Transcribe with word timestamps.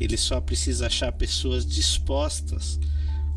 ele 0.00 0.16
só 0.16 0.40
precisa 0.40 0.86
achar 0.86 1.12
pessoas 1.12 1.66
dispostas 1.66 2.78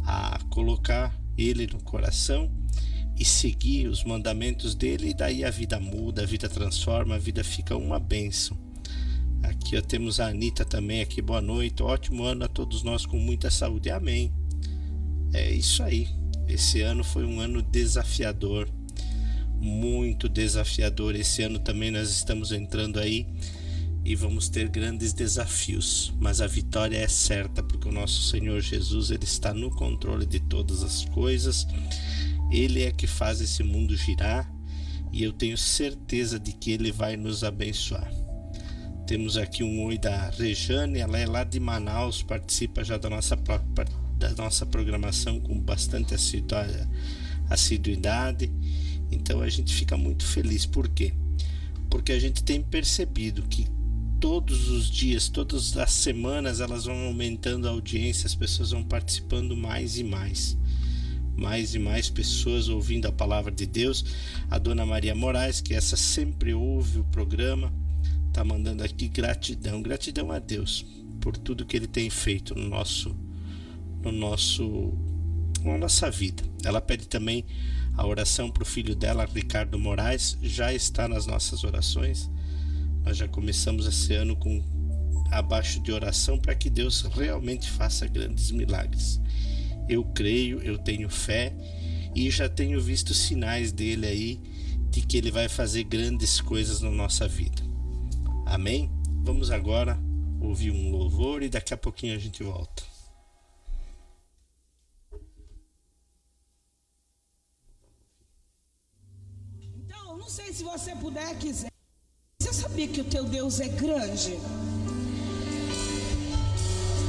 a 0.05 0.39
colocar 0.50 1.17
ele 1.38 1.67
no 1.67 1.81
coração 1.81 2.51
e 3.17 3.23
seguir 3.23 3.87
os 3.87 4.03
mandamentos 4.03 4.75
dele, 4.75 5.09
e 5.09 5.13
daí 5.13 5.43
a 5.43 5.50
vida 5.50 5.79
muda, 5.79 6.24
a 6.24 6.25
vida 6.25 6.50
transforma, 6.50 7.16
a 7.16 7.19
vida 7.19 7.43
fica 7.43 7.75
uma 7.75 8.00
bênção. 8.00 8.57
Aqui 9.43 9.77
ó, 9.77 9.82
temos 9.82 10.20
a 10.20 10.27
Anitta 10.27 10.66
também 10.66 11.02
aqui, 11.02 11.21
boa 11.21 11.41
noite, 11.41 11.82
ótimo 11.82 12.23
ano 12.23 12.45
a 12.45 12.47
todos 12.47 12.83
nós 12.83 13.05
com 13.05 13.17
muita 13.17 13.49
saúde, 13.49 13.89
amém. 13.89 14.33
É 15.33 15.54
isso 15.54 15.81
aí, 15.83 16.09
esse 16.47 16.81
ano 16.81 17.04
foi 17.04 17.25
um 17.25 17.39
ano 17.39 17.61
desafiador, 17.61 18.70
muito 19.59 20.29
desafiador. 20.29 21.15
Esse 21.15 21.43
ano 21.43 21.59
também 21.59 21.91
nós 21.91 22.09
estamos 22.09 22.52
entrando 22.52 22.99
aí 22.99 23.25
e 24.05 24.13
vamos 24.13 24.47
ter 24.49 24.69
grandes 24.69 25.13
desafios, 25.13 26.13
mas 26.19 26.39
a 26.39 26.45
vitória 26.45 26.95
é 26.95 27.07
certa 27.07 27.63
porque 27.63 27.89
o 27.89 27.91
nosso 27.91 28.21
Senhor 28.30 28.61
Jesus 28.61 29.09
ele 29.09 29.23
está 29.23 29.52
no 29.52 29.71
controle 29.71 30.27
de 30.27 30.39
todas 30.39 30.84
as 30.84 31.05
coisas. 31.05 31.66
Ele 32.52 32.83
é 32.83 32.91
que 32.91 33.07
faz 33.07 33.41
esse 33.41 33.63
mundo 33.63 33.97
girar 33.97 34.47
e 35.11 35.23
eu 35.23 35.33
tenho 35.33 35.57
certeza 35.57 36.39
de 36.39 36.53
que 36.53 36.70
ele 36.70 36.91
vai 36.91 37.17
nos 37.17 37.44
abençoar. 37.44 38.07
Temos 39.07 39.38
aqui 39.38 39.63
um 39.63 39.83
oi 39.85 39.97
da 39.97 40.30
Rejane, 40.30 40.99
ela 40.99 41.17
é 41.17 41.25
lá 41.25 41.44
de 41.44 41.59
Manaus, 41.59 42.22
participa 42.22 42.83
já 42.83 42.97
da 42.97 43.09
nossa 43.09 43.35
da 43.35 44.30
nossa 44.38 44.67
programação 44.67 45.39
com 45.39 45.59
bastante 45.59 46.13
assiduidade. 47.49 48.52
Então 49.11 49.41
a 49.41 49.49
gente 49.49 49.73
fica 49.73 49.97
muito 49.97 50.23
feliz. 50.23 50.67
Por 50.67 50.88
quê? 50.89 51.11
Porque 51.89 52.11
a 52.11 52.19
gente 52.19 52.44
tem 52.44 52.61
percebido 52.61 53.41
que 53.44 53.67
todos 54.19 54.69
os 54.69 54.89
dias, 54.89 55.29
todas 55.29 55.75
as 55.77 55.91
semanas, 55.91 56.59
elas 56.59 56.85
vão 56.85 57.05
aumentando 57.05 57.67
a 57.67 57.71
audiência, 57.71 58.27
as 58.27 58.35
pessoas 58.35 58.71
vão 58.71 58.83
participando 58.83 59.55
mais 59.55 59.97
e 59.97 60.03
mais. 60.03 60.57
Mais 61.35 61.75
e 61.75 61.80
mais 61.80 62.09
pessoas 62.09 62.69
ouvindo 62.69 63.07
a 63.07 63.11
palavra 63.11 63.52
de 63.52 63.66
Deus. 63.66 64.05
A 64.49 64.57
dona 64.57 64.85
Maria 64.85 65.13
Moraes, 65.13 65.61
que 65.61 65.73
essa 65.73 65.97
sempre 65.97 66.53
ouve 66.53 66.99
o 66.99 67.03
programa, 67.05 67.73
tá 68.31 68.44
mandando 68.44 68.83
aqui 68.83 69.07
gratidão, 69.07 69.81
gratidão 69.81 70.31
a 70.31 70.39
Deus 70.39 70.85
por 71.19 71.35
tudo 71.38 71.66
que 71.66 71.75
ele 71.75 71.88
tem 71.88 72.09
feito 72.09 72.53
no 72.53 72.69
nosso 72.69 73.16
no 74.03 74.11
nosso 74.11 74.94
na 75.63 75.77
nossa 75.77 76.11
vida. 76.11 76.44
Ela 76.63 76.79
pede 76.79 77.07
também 77.07 77.44
a 77.97 78.05
oração 78.05 78.52
para 78.52 78.63
o 78.63 78.66
filho 78.66 78.95
dela, 78.95 79.25
Ricardo 79.25 79.79
Moraes, 79.79 80.38
já 80.41 80.73
está 80.73 81.07
nas 81.07 81.25
nossas 81.25 81.63
orações. 81.63 82.29
Nós 83.06 83.17
já 83.17 83.28
começamos 83.28 83.86
esse 83.86 84.14
ano 84.16 84.36
com 84.36 84.64
abaixo 85.31 85.80
de 85.80 85.92
oração 85.92 86.39
para 86.39 86.56
que 86.56 86.72
Deus 86.72 87.02
realmente 87.03 87.70
faça 87.70 88.08
grandes 88.08 88.50
milagres. 88.50 89.22
Eu 89.88 90.03
creio, 90.03 90.59
eu 90.64 90.78
tenho 90.78 91.08
fé 91.08 91.53
e 92.16 92.31
já 92.31 92.50
tenho 92.50 92.81
visto 92.81 93.14
sinais 93.14 93.72
dele 93.72 94.08
aí 94.08 94.42
de 94.89 95.02
que 95.02 95.17
ele 95.17 95.30
vai 95.30 95.47
fazer 95.47 95.84
grandes 95.84 96.42
coisas 96.42 96.81
na 96.81 96.89
nossa 96.89 97.28
vida. 97.28 97.62
Amém? 98.45 98.89
Vamos 99.23 99.52
agora 99.52 100.00
ouvir 100.42 100.72
um 100.72 100.90
louvor 100.90 101.44
e 101.44 101.50
daqui 101.50 101.73
a 101.73 101.78
pouquinho 101.78 102.16
a 102.16 102.19
gente 102.19 102.42
volta. 102.44 102.84
Então, 109.62 110.17
não 110.17 110.28
sei 110.28 110.52
se 110.52 110.64
você 110.64 110.95
puder 110.95 111.38
quiser. 111.38 111.75
Você 112.39 112.53
sabia 112.53 112.88
que 112.88 113.02
o 113.02 113.03
teu 113.05 113.23
Deus 113.23 113.59
é 113.59 113.67
grande? 113.69 114.38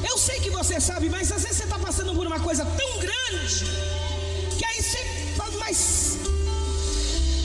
Eu 0.08 0.16
sei 0.16 0.38
que 0.40 0.50
você 0.50 0.80
sabe, 0.80 1.10
mas 1.10 1.32
às 1.32 1.42
vezes 1.42 1.58
você 1.58 1.64
está 1.64 1.78
passando 1.78 2.14
por 2.14 2.26
uma 2.26 2.38
coisa 2.38 2.64
tão 2.64 2.98
grande 2.98 3.64
que 4.56 4.64
aí 4.64 4.80
você 4.82 5.04
mas 5.58 6.18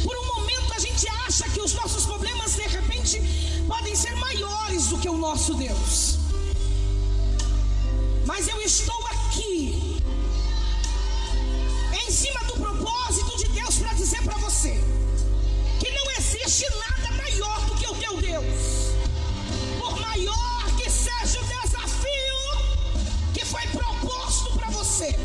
por 0.04 0.16
um 0.16 0.26
momento 0.36 0.74
a 0.76 0.80
gente 0.80 1.08
acha 1.26 1.50
que 1.50 1.60
os 1.60 1.74
nossos 1.74 2.06
problemas 2.06 2.56
de 2.56 2.68
repente 2.68 3.20
podem 3.68 3.96
ser 3.96 4.16
maiores 4.16 4.88
do 4.88 4.98
que 5.00 5.10
o 5.10 5.18
nosso 5.18 5.56
Deus. 5.56 6.20
Mas 8.28 8.48
eu 8.48 8.62
estou 8.62 9.08
aqui 9.08 9.91
maior 20.12 20.64
que 20.78 20.90
seja 20.90 21.40
o 21.40 21.46
desafio 21.46 22.42
que 23.34 23.46
foi 23.46 23.66
proposto 23.68 24.52
para 24.58 24.70
você, 24.70 25.18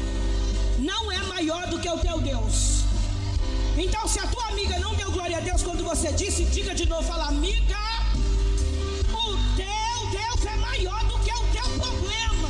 não 0.79 1.11
é 1.11 1.19
maior 1.25 1.67
do 1.67 1.81
que 1.81 1.89
o 1.89 1.99
teu 1.99 2.21
Deus. 2.21 2.85
Então, 3.77 4.07
se 4.07 4.21
a 4.21 4.27
tua 4.29 4.47
amiga 4.47 4.79
não 4.79 4.95
deu 4.95 5.11
glória 5.11 5.39
a 5.39 5.41
Deus 5.41 5.63
quando 5.63 5.83
você 5.83 6.13
disse, 6.13 6.45
diga 6.45 6.73
de 6.75 6.87
novo, 6.89 7.03
fala, 7.03 7.27
amiga, 7.27 7.77
o 9.13 9.27
teu 9.57 9.97
Deus 10.21 10.47
é 10.47 10.57
maior 10.69 11.01
do 11.05 11.19
que 11.25 11.33
o 11.33 11.45
teu 11.57 11.69
problema. 11.83 12.49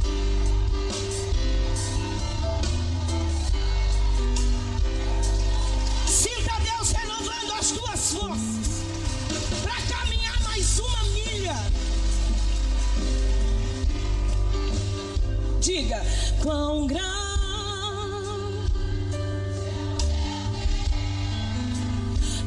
Sinta 6.07 6.55
Deus 6.71 6.91
renovando 6.91 7.53
as 7.59 7.71
tuas 7.71 8.13
forças 8.13 8.69
para 9.63 9.81
caminhar 9.97 10.39
mais 10.43 10.79
uma 10.79 11.03
milha. 11.05 11.86
Diga, 15.67 16.01
quão 16.45 16.87
grande 16.87 17.03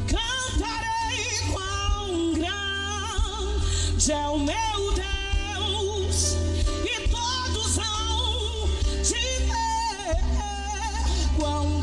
cantarei 0.08 1.52
quão 1.52 2.34
grande 2.34 4.10
é 4.14 4.26
o 4.30 4.40
meu 4.40 4.94
Deus 4.96 6.38
e 6.86 7.10
todos 7.10 7.78
hão 7.78 8.70
de 9.04 9.20
ver 9.44 10.16
quão 11.38 11.79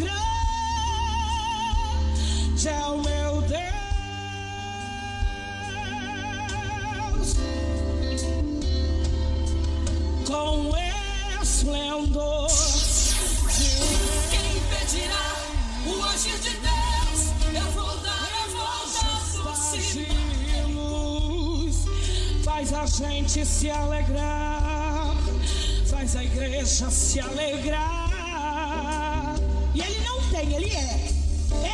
esplendor. 11.97 12.49
Quem 14.31 14.57
impedirá 14.57 15.37
o 15.87 16.05
agir 16.05 16.39
de 16.39 16.51
Deus? 16.51 17.33
Eu 17.55 17.71
vou 17.73 17.97
dar 17.99 18.29
a 18.33 18.47
volta 18.49 19.07
por. 19.33 19.57
Faz 22.45 22.71
faz 22.71 22.73
a 22.73 22.87
gente 22.87 23.45
se 23.45 23.71
alegrar, 23.71 25.15
faz 25.89 26.17
a 26.17 26.25
igreja 26.25 26.91
se 26.91 27.21
alegrar. 27.21 28.11
E 29.75 29.81
ele 29.81 30.01
não 30.01 30.21
tem, 30.31 30.55
ele 30.55 30.71
é. 30.71 31.09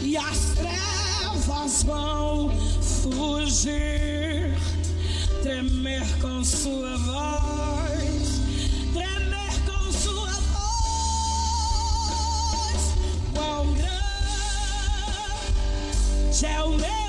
E 0.03 0.17
as 0.17 0.39
trevas 0.55 1.83
vão 1.83 2.66
fugir, 3.11 4.55
tremer 5.41 6.05
com 6.21 6.43
sua 6.43 6.97
voz, 6.97 8.41
tremer 8.93 9.53
com 9.65 9.91
sua 9.91 10.31
voz. 10.31 10.61
Quão 13.33 13.73
grande 13.73 14.05
é 16.45 16.63
o 16.63 16.69
meu 16.71 17.06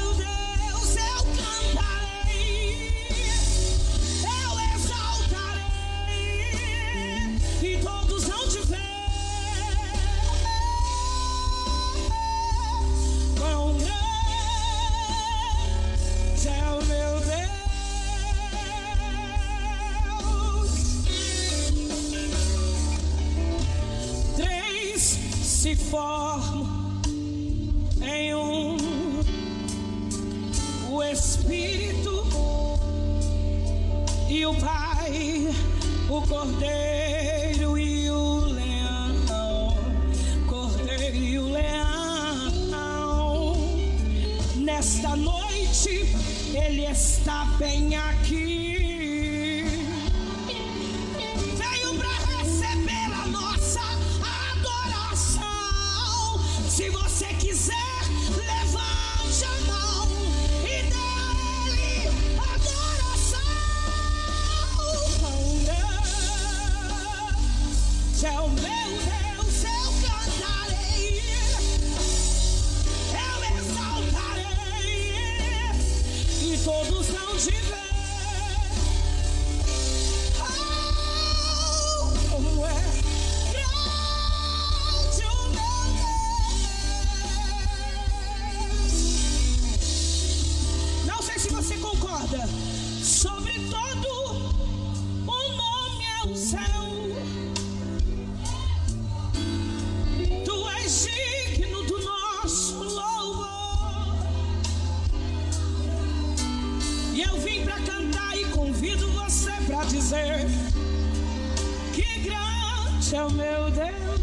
céu, 113.08 113.30
meu 113.30 113.70
Deus. 113.70 114.20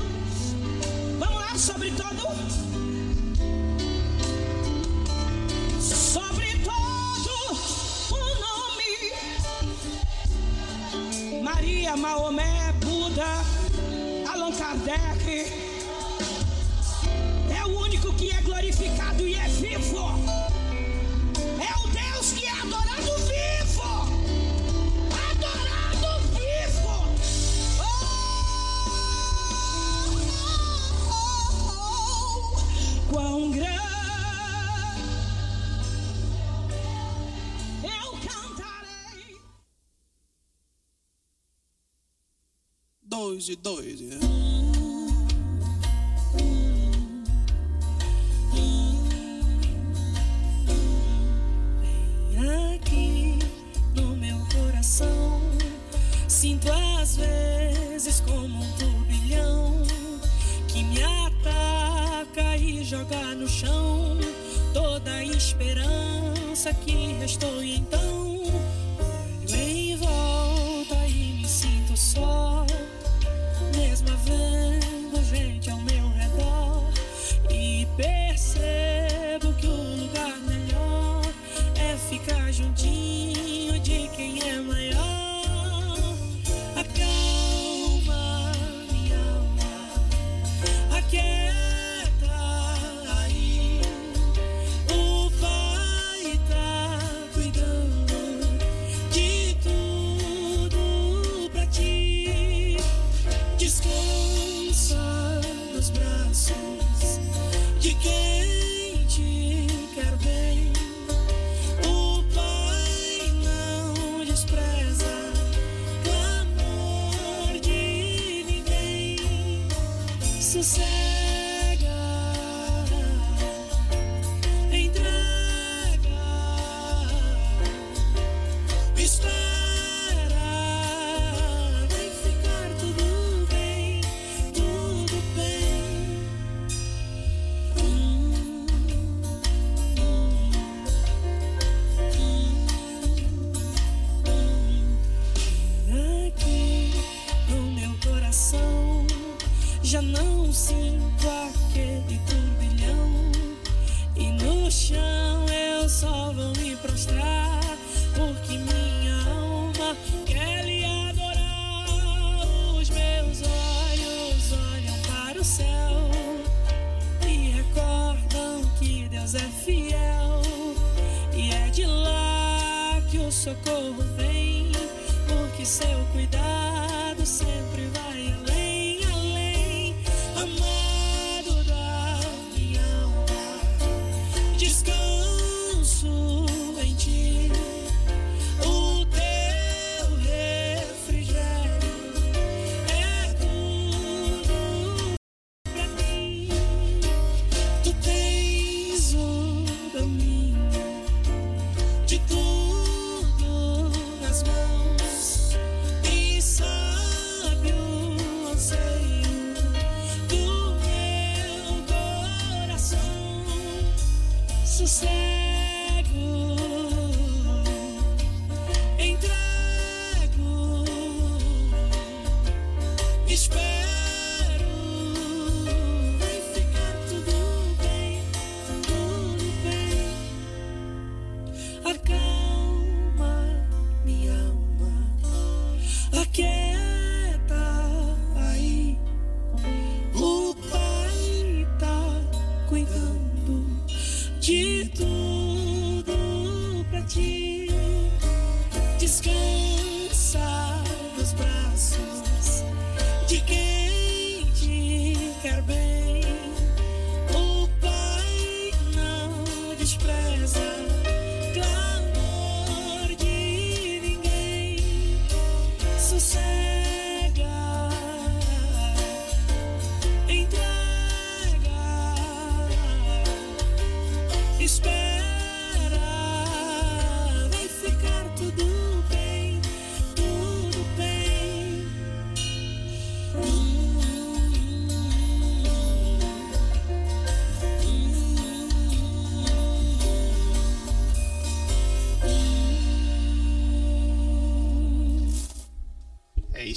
Vamos 1.17 1.41
lá, 1.41 1.57
sobre 1.57 1.89
todo. 1.89 2.21
Sobre 5.81 6.59
todo 6.59 7.31
o 8.11 8.17
nome. 8.45 9.11
Maria, 11.41 11.97
Maomé, 11.97 12.73
Buda, 12.73 13.25
Allan 14.31 14.51
Kardec. 14.51 15.51
É 17.59 17.65
o 17.65 17.79
único 17.79 18.13
que 18.13 18.29
é 18.29 18.41
glorificado 18.41 19.27
e 19.27 19.33
é 19.33 19.47
vivo. 19.47 20.44
dois 43.35 43.49
e 43.49 43.55
dois. 43.57 44.01
É. 44.01 44.19
Vem 52.31 52.75
aqui 52.75 53.39
no 53.93 54.15
meu 54.15 54.37
coração, 54.53 55.41
sinto 56.29 56.71
às 56.71 57.17
vezes 57.17 58.21
como 58.21 58.63
um 58.63 58.71
turbilhão 58.77 59.83
que 60.69 60.81
me 60.83 61.03
ataca 61.03 62.55
e 62.55 62.85
joga 62.85 63.35
no 63.35 63.49
chão 63.49 64.17
toda 64.73 65.11
a 65.11 65.25
esperança 65.25 66.73
que 66.73 67.13
restou 67.19 67.54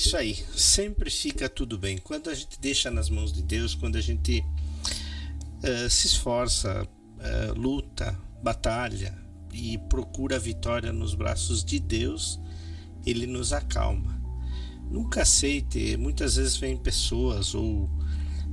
isso 0.09 0.17
aí. 0.17 0.35
Sempre 0.57 1.11
fica 1.11 1.49
tudo 1.51 1.77
bem. 1.77 1.99
Quando 1.99 2.31
a 2.31 2.35
gente 2.35 2.59
deixa 2.59 2.91
nas 2.91 3.11
mãos 3.11 3.31
de 3.31 3.43
Deus, 3.43 3.75
quando 3.75 3.97
a 3.97 4.01
gente 4.01 4.43
eh, 5.63 5.89
se 5.91 6.07
esforça, 6.07 6.89
eh, 7.21 7.53
luta, 7.55 8.19
batalha 8.43 9.15
e 9.53 9.77
procura 9.77 10.37
a 10.37 10.39
vitória 10.39 10.93
nos 10.93 11.15
braços 11.15 11.63
de 11.63 11.79
Deus, 11.79 12.41
Ele 13.05 13.27
nos 13.27 13.53
acalma. 13.53 14.19
Nunca 14.91 15.23
aceite. 15.23 15.99
Muitas 15.99 16.37
vezes 16.37 16.57
vem 16.57 16.75
pessoas 16.75 17.55
ou 17.55 17.91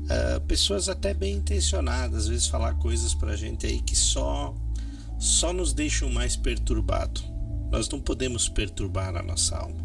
eh, 0.10 0.42
pessoas 0.42 0.90
até 0.90 1.14
bem 1.14 1.36
intencionadas, 1.36 2.24
às 2.24 2.28
vezes 2.28 2.48
falar 2.48 2.74
coisas 2.76 3.14
pra 3.14 3.36
gente 3.38 3.66
aí 3.66 3.82
que 3.82 3.96
só 3.96 4.54
só 5.18 5.54
nos 5.54 5.72
deixam 5.72 6.10
mais 6.10 6.36
perturbado. 6.36 7.22
Nós 7.72 7.88
não 7.88 8.02
podemos 8.02 8.50
perturbar 8.50 9.16
a 9.16 9.24
nossa 9.24 9.56
alma. 9.56 9.85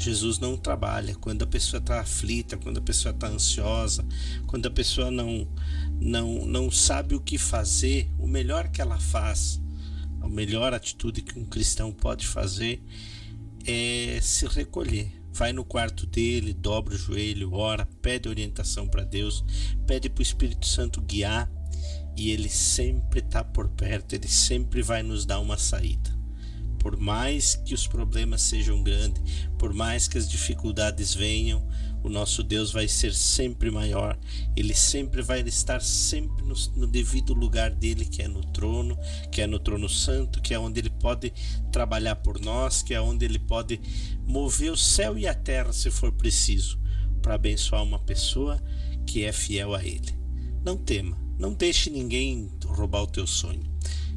Jesus 0.00 0.38
não 0.38 0.56
trabalha 0.56 1.14
quando 1.14 1.42
a 1.42 1.46
pessoa 1.46 1.78
está 1.78 2.00
aflita, 2.00 2.56
quando 2.56 2.78
a 2.78 2.80
pessoa 2.80 3.12
está 3.12 3.28
ansiosa, 3.28 4.02
quando 4.46 4.64
a 4.64 4.70
pessoa 4.70 5.10
não, 5.10 5.46
não, 6.00 6.46
não 6.46 6.70
sabe 6.70 7.14
o 7.14 7.20
que 7.20 7.36
fazer. 7.36 8.10
O 8.18 8.26
melhor 8.26 8.68
que 8.68 8.80
ela 8.80 8.98
faz, 8.98 9.60
a 10.22 10.26
melhor 10.28 10.72
atitude 10.72 11.20
que 11.20 11.38
um 11.38 11.44
cristão 11.44 11.92
pode 11.92 12.26
fazer 12.26 12.82
é 13.66 14.18
se 14.22 14.46
recolher. 14.46 15.12
Vai 15.34 15.52
no 15.52 15.66
quarto 15.66 16.06
dele, 16.06 16.54
dobra 16.54 16.94
o 16.94 16.98
joelho, 16.98 17.52
ora, 17.52 17.86
pede 18.00 18.26
orientação 18.26 18.88
para 18.88 19.04
Deus, 19.04 19.44
pede 19.86 20.08
para 20.08 20.20
o 20.20 20.22
Espírito 20.22 20.66
Santo 20.66 21.02
guiar 21.02 21.50
e 22.16 22.30
ele 22.30 22.48
sempre 22.48 23.20
está 23.20 23.44
por 23.44 23.68
perto, 23.68 24.14
ele 24.14 24.28
sempre 24.28 24.80
vai 24.80 25.02
nos 25.02 25.26
dar 25.26 25.40
uma 25.40 25.58
saída 25.58 26.19
por 26.80 26.96
mais 26.96 27.54
que 27.54 27.74
os 27.74 27.86
problemas 27.86 28.42
sejam 28.42 28.82
grandes, 28.82 29.22
por 29.58 29.72
mais 29.72 30.08
que 30.08 30.18
as 30.18 30.28
dificuldades 30.28 31.14
venham, 31.14 31.62
o 32.02 32.08
nosso 32.08 32.42
Deus 32.42 32.72
vai 32.72 32.88
ser 32.88 33.12
sempre 33.14 33.70
maior. 33.70 34.18
Ele 34.56 34.74
sempre 34.74 35.20
vai 35.20 35.40
estar 35.42 35.82
sempre 35.82 36.42
no, 36.42 36.54
no, 36.76 36.86
devido 36.86 37.34
lugar 37.34 37.70
dele, 37.70 38.06
que 38.06 38.22
é 38.22 38.28
no 38.28 38.42
trono, 38.52 38.98
que 39.30 39.42
é 39.42 39.46
no 39.46 39.58
trono 39.58 39.88
santo, 39.88 40.40
que 40.40 40.54
é 40.54 40.58
onde 40.58 40.80
ele 40.80 40.90
pode 40.90 41.32
trabalhar 41.70 42.16
por 42.16 42.40
nós, 42.40 42.82
que 42.82 42.94
é 42.94 43.00
onde 43.00 43.26
ele 43.26 43.38
pode 43.38 43.78
mover 44.26 44.72
o 44.72 44.76
céu 44.76 45.18
e 45.18 45.28
a 45.28 45.34
terra 45.34 45.74
se 45.74 45.90
for 45.90 46.10
preciso, 46.10 46.80
para 47.20 47.34
abençoar 47.34 47.82
uma 47.82 47.98
pessoa 47.98 48.58
que 49.06 49.24
é 49.24 49.32
fiel 49.32 49.74
a 49.74 49.84
ele. 49.84 50.18
Não 50.64 50.78
tema, 50.78 51.18
não 51.38 51.52
deixe 51.52 51.90
ninguém 51.90 52.50
roubar 52.64 53.02
o 53.02 53.06
teu 53.06 53.26
sonho 53.26 53.70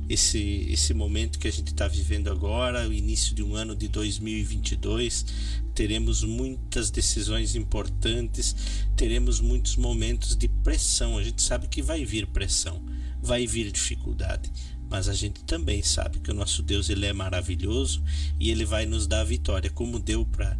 esse, 0.10 0.68
esse 0.70 0.94
momento 0.94 1.40
que 1.40 1.48
a 1.48 1.52
gente 1.52 1.68
está 1.68 1.88
vivendo 1.88 2.30
agora, 2.30 2.88
o 2.88 2.94
início 2.94 3.34
de 3.34 3.44
um 3.44 3.56
ano 3.56 3.76
de 3.76 3.88
2022, 3.88 5.26
teremos 5.74 6.24
muitas 6.24 6.92
decisões 6.92 7.56
importantes, 7.56 8.56
teremos 8.96 9.40
muitos 9.40 9.76
momentos 9.76 10.36
de 10.36 10.48
pressão. 10.48 11.18
A 11.18 11.24
gente 11.24 11.42
sabe 11.42 11.68
que 11.68 11.82
vai 11.82 12.06
vir 12.06 12.28
pressão, 12.28 12.84
vai 13.22 13.48
vir 13.48 13.72
dificuldade, 13.72 14.52
mas 14.90 15.08
a 15.08 15.14
gente 15.14 15.44
também 15.44 15.82
sabe 15.82 16.20
que 16.20 16.32
o 16.32 16.36
nosso 16.36 16.62
Deus 16.62 16.90
ele 16.90 17.06
é 17.06 17.14
maravilhoso 17.14 18.04
e 18.40 18.52
ele 18.52 18.66
vai 18.66 18.86
nos 18.86 19.08
dar 19.08 19.22
a 19.22 19.26
vitória, 19.26 19.70
como 19.70 20.00
deu 20.00 20.26
para 20.26 20.58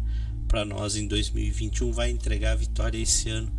para 0.54 0.64
nós 0.64 0.94
em 0.94 1.08
2021, 1.08 1.90
vai 1.90 2.10
entregar 2.10 2.52
a 2.52 2.56
vitória 2.56 2.98
esse 2.98 3.28
ano. 3.28 3.52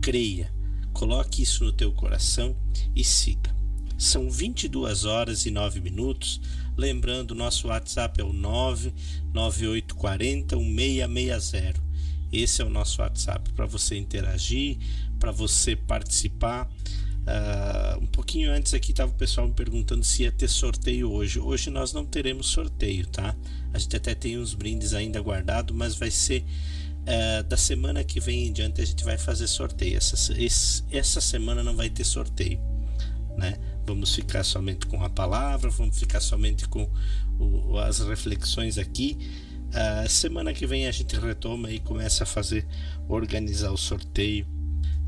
Creia, 0.00 0.52
coloque 0.92 1.42
isso 1.42 1.62
no 1.62 1.70
teu 1.70 1.92
coração 1.92 2.56
e 2.96 3.04
siga. 3.04 3.59
São 4.00 4.28
22 4.30 5.04
horas 5.04 5.44
e 5.44 5.50
9 5.50 5.82
minutos. 5.82 6.40
Lembrando, 6.74 7.34
nosso 7.34 7.68
WhatsApp 7.68 8.18
é 8.18 8.24
o 8.24 8.32
99840 8.32 10.56
1660. 10.56 11.78
Esse 12.32 12.62
é 12.62 12.64
o 12.64 12.70
nosso 12.70 13.02
WhatsApp 13.02 13.52
para 13.52 13.66
você 13.66 13.98
interagir, 13.98 14.78
para 15.18 15.30
você 15.30 15.76
participar. 15.76 16.66
Uh, 17.20 17.98
um 18.02 18.06
pouquinho 18.06 18.50
antes 18.50 18.72
aqui 18.72 18.92
estava 18.92 19.12
o 19.12 19.14
pessoal 19.14 19.46
me 19.46 19.52
perguntando 19.52 20.02
se 20.02 20.22
ia 20.22 20.32
ter 20.32 20.48
sorteio 20.48 21.12
hoje. 21.12 21.38
Hoje 21.38 21.68
nós 21.68 21.92
não 21.92 22.06
teremos 22.06 22.46
sorteio, 22.46 23.06
tá? 23.06 23.36
A 23.70 23.78
gente 23.78 23.94
até 23.94 24.14
tem 24.14 24.38
uns 24.38 24.54
brindes 24.54 24.94
ainda 24.94 25.20
guardado, 25.20 25.74
mas 25.74 25.94
vai 25.94 26.10
ser 26.10 26.42
uh, 27.02 27.42
da 27.44 27.58
semana 27.58 28.02
que 28.02 28.18
vem 28.18 28.46
em 28.46 28.52
diante 28.52 28.80
a 28.80 28.84
gente 28.86 29.04
vai 29.04 29.18
fazer 29.18 29.46
sorteio. 29.46 29.98
Essa, 29.98 30.16
esse, 30.42 30.82
essa 30.90 31.20
semana 31.20 31.62
não 31.62 31.76
vai 31.76 31.90
ter 31.90 32.04
sorteio, 32.04 32.58
né? 33.36 33.58
Vamos 33.86 34.14
ficar 34.14 34.44
somente 34.44 34.86
com 34.86 35.02
a 35.02 35.08
palavra, 35.08 35.70
vamos 35.70 35.98
ficar 35.98 36.20
somente 36.20 36.68
com 36.68 36.88
o, 37.38 37.78
as 37.78 38.00
reflexões 38.00 38.78
aqui. 38.78 39.16
Uh, 39.70 40.08
semana 40.08 40.52
que 40.52 40.66
vem 40.66 40.86
a 40.86 40.90
gente 40.90 41.14
retoma 41.16 41.70
e 41.70 41.78
começa 41.78 42.24
a 42.24 42.26
fazer, 42.26 42.66
organizar 43.08 43.70
o 43.70 43.76
sorteio 43.76 44.46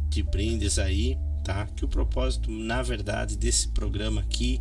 de 0.08 0.22
brindes 0.22 0.78
aí, 0.78 1.18
tá? 1.44 1.66
Que 1.66 1.84
o 1.84 1.88
propósito, 1.88 2.50
na 2.50 2.82
verdade, 2.82 3.36
desse 3.36 3.68
programa 3.68 4.20
aqui, 4.20 4.60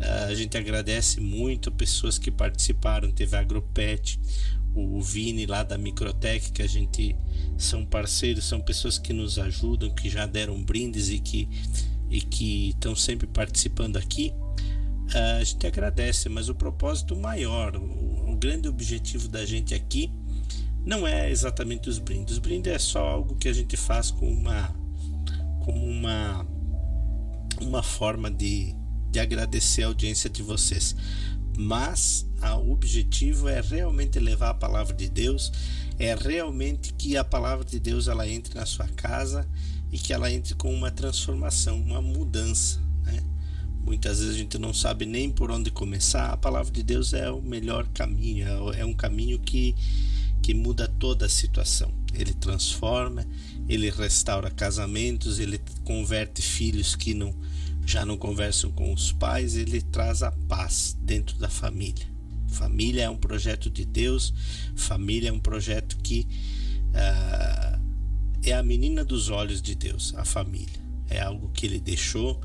uh, 0.00 0.30
a 0.30 0.34
gente 0.34 0.56
agradece 0.56 1.20
muito 1.20 1.72
pessoas 1.72 2.18
que 2.18 2.30
participaram, 2.30 3.10
teve 3.10 3.36
a 3.36 3.40
Agropet, 3.40 4.20
o 4.74 5.00
Vini 5.00 5.46
lá 5.46 5.62
da 5.62 5.78
Microtech, 5.78 6.52
que 6.52 6.62
a 6.62 6.66
gente 6.66 7.16
são 7.56 7.84
parceiros, 7.84 8.44
são 8.44 8.60
pessoas 8.60 8.98
que 8.98 9.12
nos 9.12 9.38
ajudam, 9.38 9.90
que 9.90 10.08
já 10.08 10.26
deram 10.26 10.62
brindes 10.62 11.08
e 11.08 11.18
que 11.18 11.48
e 12.10 12.20
que 12.20 12.70
estão 12.70 12.94
sempre 12.96 13.26
participando 13.26 13.96
aqui, 13.96 14.32
a 15.14 15.42
gente 15.42 15.66
agradece, 15.66 16.28
mas 16.28 16.48
o 16.48 16.54
propósito 16.54 17.16
maior, 17.16 17.76
o, 17.76 18.30
o, 18.30 18.36
grande 18.36 18.68
objetivo 18.68 19.28
da 19.28 19.44
gente 19.44 19.74
aqui 19.74 20.12
não 20.84 21.06
é 21.06 21.30
exatamente 21.30 21.88
os 21.88 21.98
brindes. 21.98 22.34
Os 22.34 22.38
brindes 22.38 22.72
é 22.72 22.78
só 22.78 23.06
algo 23.06 23.36
que 23.36 23.48
a 23.48 23.52
gente 23.52 23.76
faz 23.76 24.10
com 24.10 24.30
uma 24.30 24.74
como 25.64 25.84
uma 25.86 26.46
uma 27.60 27.82
forma 27.82 28.30
de, 28.30 28.74
de 29.10 29.18
agradecer 29.18 29.82
a 29.82 29.86
audiência 29.86 30.30
de 30.30 30.42
vocês. 30.42 30.94
Mas 31.56 32.26
a, 32.40 32.56
o 32.56 32.70
objetivo 32.70 33.48
é 33.48 33.60
realmente 33.60 34.18
levar 34.20 34.50
a 34.50 34.54
palavra 34.54 34.94
de 34.94 35.08
Deus, 35.08 35.50
é 35.98 36.14
realmente 36.14 36.92
que 36.92 37.16
a 37.16 37.24
palavra 37.24 37.64
de 37.64 37.80
Deus 37.80 38.06
ela 38.06 38.28
entre 38.28 38.54
na 38.54 38.64
sua 38.64 38.86
casa 38.88 39.48
e 39.90 39.98
que 39.98 40.12
ela 40.12 40.30
entre 40.30 40.54
com 40.54 40.72
uma 40.72 40.90
transformação, 40.90 41.80
uma 41.80 42.00
mudança. 42.00 42.80
Né? 43.04 43.22
Muitas 43.84 44.20
vezes 44.20 44.34
a 44.34 44.38
gente 44.38 44.58
não 44.58 44.74
sabe 44.74 45.06
nem 45.06 45.30
por 45.30 45.50
onde 45.50 45.70
começar. 45.70 46.30
A 46.30 46.36
palavra 46.36 46.70
de 46.72 46.82
Deus 46.82 47.12
é 47.12 47.30
o 47.30 47.40
melhor 47.40 47.86
caminho, 47.88 48.46
é 48.72 48.84
um 48.84 48.94
caminho 48.94 49.38
que, 49.38 49.74
que 50.42 50.52
muda 50.52 50.86
toda 50.86 51.26
a 51.26 51.28
situação. 51.28 51.92
Ele 52.12 52.34
transforma, 52.34 53.26
ele 53.68 53.90
restaura 53.90 54.50
casamentos, 54.50 55.38
ele 55.38 55.60
converte 55.84 56.42
filhos 56.42 56.94
que 56.94 57.14
não 57.14 57.34
já 57.88 58.04
não 58.04 58.18
conversam 58.18 58.70
com 58.70 58.92
os 58.92 59.12
pais, 59.12 59.56
ele 59.56 59.80
traz 59.80 60.22
a 60.22 60.30
paz 60.30 60.94
dentro 61.00 61.38
da 61.38 61.48
família. 61.48 62.06
Família 62.46 63.04
é 63.04 63.10
um 63.10 63.16
projeto 63.16 63.70
de 63.70 63.86
Deus, 63.86 64.34
família 64.76 65.30
é 65.30 65.32
um 65.32 65.40
projeto 65.40 65.96
que 66.02 66.28
uh, 66.88 67.77
é 68.44 68.52
a 68.52 68.62
menina 68.62 69.04
dos 69.04 69.28
olhos 69.28 69.60
de 69.60 69.74
Deus, 69.74 70.14
a 70.16 70.24
família. 70.24 70.80
É 71.10 71.20
algo 71.20 71.50
que 71.50 71.66
ele 71.66 71.80
deixou 71.80 72.40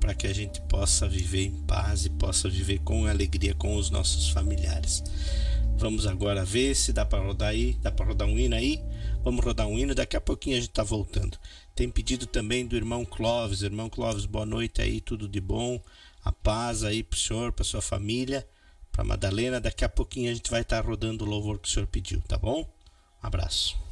para 0.00 0.14
que 0.14 0.26
a 0.26 0.32
gente 0.32 0.60
possa 0.62 1.08
viver 1.08 1.46
em 1.46 1.62
paz 1.62 2.04
e 2.04 2.10
possa 2.10 2.48
viver 2.48 2.78
com 2.80 3.06
alegria 3.06 3.54
com 3.54 3.76
os 3.76 3.90
nossos 3.90 4.28
familiares. 4.30 5.02
Vamos 5.76 6.06
agora 6.06 6.44
ver 6.44 6.74
se 6.74 6.92
dá 6.92 7.04
para 7.04 7.22
rodar 7.22 7.50
aí, 7.50 7.78
dá 7.80 7.90
para 7.90 8.06
rodar 8.06 8.26
um 8.26 8.38
hino 8.38 8.56
aí. 8.56 8.82
Vamos 9.24 9.44
rodar 9.44 9.66
um 9.66 9.78
hino, 9.78 9.94
daqui 9.94 10.16
a 10.16 10.20
pouquinho 10.20 10.56
a 10.56 10.60
gente 10.60 10.70
está 10.70 10.82
voltando. 10.82 11.38
Tem 11.74 11.88
pedido 11.88 12.26
também 12.26 12.66
do 12.66 12.76
irmão 12.76 13.04
Clóvis. 13.04 13.62
Irmão 13.62 13.88
Clóvis, 13.88 14.24
boa 14.24 14.46
noite 14.46 14.82
aí, 14.82 15.00
tudo 15.00 15.28
de 15.28 15.40
bom. 15.40 15.80
A 16.24 16.32
paz 16.32 16.82
aí 16.82 17.02
pro 17.02 17.18
senhor, 17.18 17.52
pra 17.52 17.64
sua 17.64 17.80
família, 17.80 18.46
pra 18.90 19.04
Madalena. 19.04 19.60
Daqui 19.60 19.84
a 19.84 19.88
pouquinho 19.88 20.30
a 20.30 20.34
gente 20.34 20.50
vai 20.50 20.62
estar 20.62 20.82
tá 20.82 20.88
rodando 20.88 21.24
o 21.24 21.28
louvor 21.28 21.58
que 21.58 21.68
o 21.68 21.70
senhor 21.70 21.86
pediu, 21.86 22.20
tá 22.22 22.36
bom? 22.36 22.68
Abraço. 23.22 23.87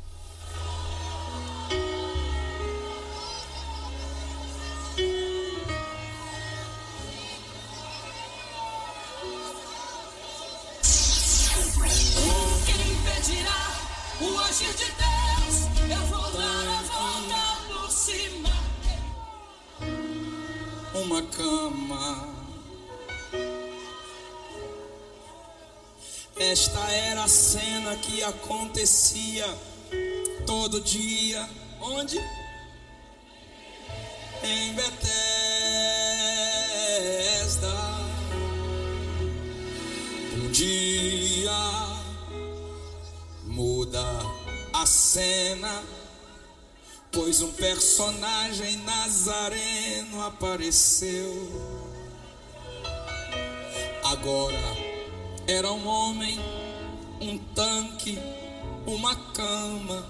De 14.58 14.64
Deus, 14.64 15.68
eu 15.90 16.06
vou 16.06 16.32
dar 16.32 16.66
a 16.66 16.80
volta 16.82 17.40
por 17.68 17.90
cima. 17.90 18.48
Uma 20.94 21.20
cama. 21.24 22.34
Esta 26.38 26.80
era 26.90 27.24
a 27.24 27.28
cena 27.28 27.96
que 27.96 28.22
acontecia 28.24 29.46
todo 30.46 30.80
dia. 30.80 31.46
Onde? 31.78 32.18
Em 34.42 34.72
Betesda. 34.72 34.96
Um 40.34 40.50
dia 40.50 41.52
muda 43.44 44.25
a 44.82 44.84
cena, 44.84 45.82
pois 47.10 47.40
um 47.40 47.50
personagem 47.52 48.76
nazareno 48.78 50.22
apareceu. 50.22 51.50
Agora 54.04 54.76
era 55.48 55.72
um 55.72 55.86
homem, 55.86 56.38
um 57.20 57.38
tanque, 57.54 58.18
uma 58.86 59.16
cama 59.32 60.06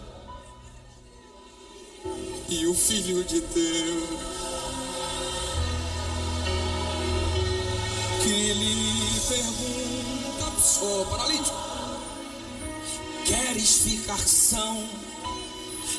e 2.49 2.67
o 2.67 2.75
Filho 2.75 3.23
de 3.23 3.41
Deus. 3.41 4.09
Que 8.23 8.53
lhe 8.53 9.21
pergunta, 9.29 10.61
sou 10.61 11.07
paralítico 11.07 11.66
São? 14.27 14.89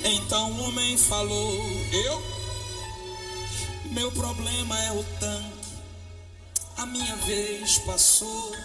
Então 0.03 0.51
o 0.51 0.63
homem 0.63 0.97
falou: 0.97 1.59
Eu? 1.91 2.23
Meu 3.91 4.11
problema 4.11 4.77
é 4.83 4.91
o 4.91 5.03
tanque. 5.19 5.57
A 6.77 6.85
minha 6.85 7.15
vez 7.17 7.79
passou. 7.79 8.55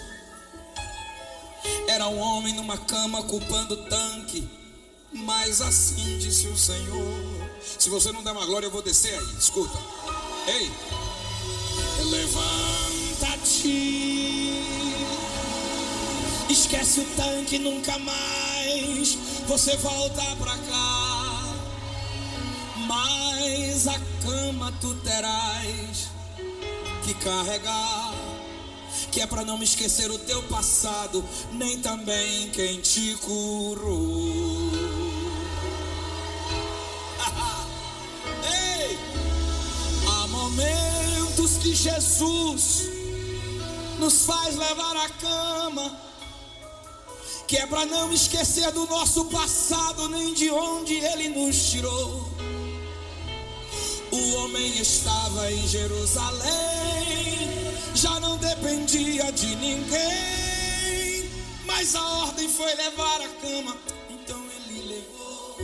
Era 1.88 2.06
um 2.08 2.18
homem 2.18 2.54
numa 2.54 2.76
cama 2.76 3.22
culpando 3.22 3.74
o 3.74 3.88
tanque. 3.88 4.46
Mas 5.12 5.60
assim 5.60 6.18
disse 6.18 6.48
o 6.48 6.56
Senhor. 6.56 7.50
Se 7.78 7.88
você 7.88 8.12
não 8.12 8.22
der 8.22 8.32
uma 8.32 8.46
glória, 8.46 8.66
eu 8.66 8.70
vou 8.70 8.82
descer 8.82 9.18
aí. 9.18 9.38
Escuta. 9.38 9.78
Ei, 10.46 10.70
levanta-te. 12.10 13.72
Esquece 16.50 17.00
o 17.00 17.04
tanque 17.16 17.58
nunca 17.58 17.98
mais. 17.98 18.51
Você 19.46 19.76
volta 19.76 20.22
pra 20.36 20.56
cá. 20.56 21.54
Mas 22.86 23.86
a 23.86 24.00
cama 24.24 24.72
tu 24.80 24.94
terás 24.96 26.08
que 27.04 27.14
carregar. 27.14 28.14
Que 29.10 29.20
é 29.20 29.26
para 29.26 29.44
não 29.44 29.58
me 29.58 29.64
esquecer 29.64 30.10
o 30.10 30.18
teu 30.18 30.42
passado, 30.44 31.22
nem 31.52 31.78
também 31.80 32.48
quem 32.50 32.80
te 32.80 33.14
curou. 33.16 34.70
Ei! 38.50 38.98
Há 40.08 40.26
momentos 40.28 41.58
que 41.58 41.74
Jesus 41.74 42.88
nos 43.98 44.24
faz 44.24 44.56
levar 44.56 44.96
a 44.96 45.08
cama 45.10 46.11
que 47.46 47.56
é 47.56 47.66
para 47.66 47.84
não 47.86 48.12
esquecer 48.12 48.70
do 48.72 48.86
nosso 48.86 49.24
passado, 49.26 50.08
nem 50.08 50.32
de 50.34 50.50
onde 50.50 50.94
ele 50.94 51.28
nos 51.28 51.70
tirou. 51.70 52.30
O 54.10 54.34
homem 54.36 54.78
estava 54.78 55.50
em 55.50 55.66
Jerusalém, 55.66 57.48
já 57.94 58.20
não 58.20 58.36
dependia 58.36 59.32
de 59.32 59.54
ninguém, 59.56 61.30
mas 61.64 61.94
a 61.94 62.06
ordem 62.24 62.48
foi 62.48 62.74
levar 62.74 63.20
a 63.22 63.28
cama, 63.28 63.76
então 64.10 64.42
ele 64.68 64.82
levou. 64.88 65.56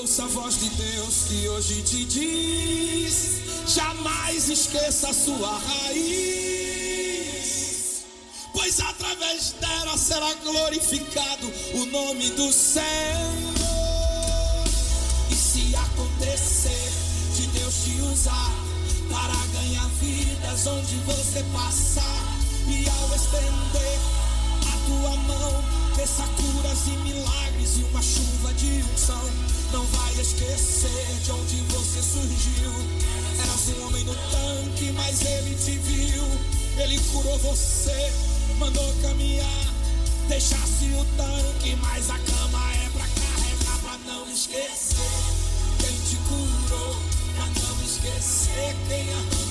Ouça 0.00 0.24
a 0.24 0.26
voz 0.26 0.58
de 0.58 0.68
Deus 0.70 1.14
que 1.28 1.48
hoje 1.48 1.82
te 1.82 2.04
diz: 2.04 3.40
jamais 3.66 4.48
esqueça 4.48 5.10
a 5.10 5.14
sua 5.14 5.58
raiz 5.58 6.67
através 8.80 9.54
dela 9.60 9.96
será 9.96 10.32
glorificado 10.34 11.52
o 11.74 11.86
nome 11.86 12.30
do 12.30 12.52
Senhor. 12.52 12.84
E 15.30 15.34
se 15.34 15.74
acontecer 15.76 16.92
de 17.36 17.46
Deus 17.48 17.74
te 17.84 18.00
usar 18.02 18.52
para 19.10 19.34
ganhar 19.58 19.88
vidas 20.00 20.66
onde 20.66 20.96
você 21.06 21.42
passar, 21.52 22.38
e 22.68 22.88
ao 22.88 23.16
estender 23.16 23.98
a 24.66 24.86
tua 24.86 25.16
mão, 25.16 25.64
peça 25.96 26.24
curas 26.36 26.86
e 26.86 26.90
milagres 27.08 27.78
e 27.78 27.82
uma 27.84 28.02
chuva 28.02 28.52
de 28.54 28.84
unção. 28.92 29.30
Não 29.72 29.84
vai 29.84 30.20
esquecer 30.20 31.20
de 31.24 31.32
onde 31.32 31.56
você 31.72 32.02
surgiu. 32.02 32.72
Eras 33.42 33.68
um 33.68 33.86
homem 33.86 34.04
no 34.04 34.14
tanque, 34.14 34.92
mas 34.92 35.22
ele 35.22 35.54
te 35.56 35.78
viu. 35.78 36.24
Ele 36.82 36.98
curou 37.12 37.38
você 37.38 38.12
mandou 38.58 38.94
caminhar. 39.02 39.74
Deixasse 40.28 40.84
o 40.84 41.06
tanque, 41.16 41.76
mas 41.76 42.10
a 42.10 42.18
cama 42.18 42.72
é 42.74 42.90
pra 42.90 43.06
carregar, 43.06 43.78
pra 43.82 43.98
não 44.06 44.30
esquecer 44.30 44.96
quem 45.78 45.96
te 46.00 46.16
curou, 46.28 46.96
pra 47.34 47.46
não 47.46 47.82
esquecer 47.82 48.76
quem 48.88 49.10
arrancou. 49.10 49.48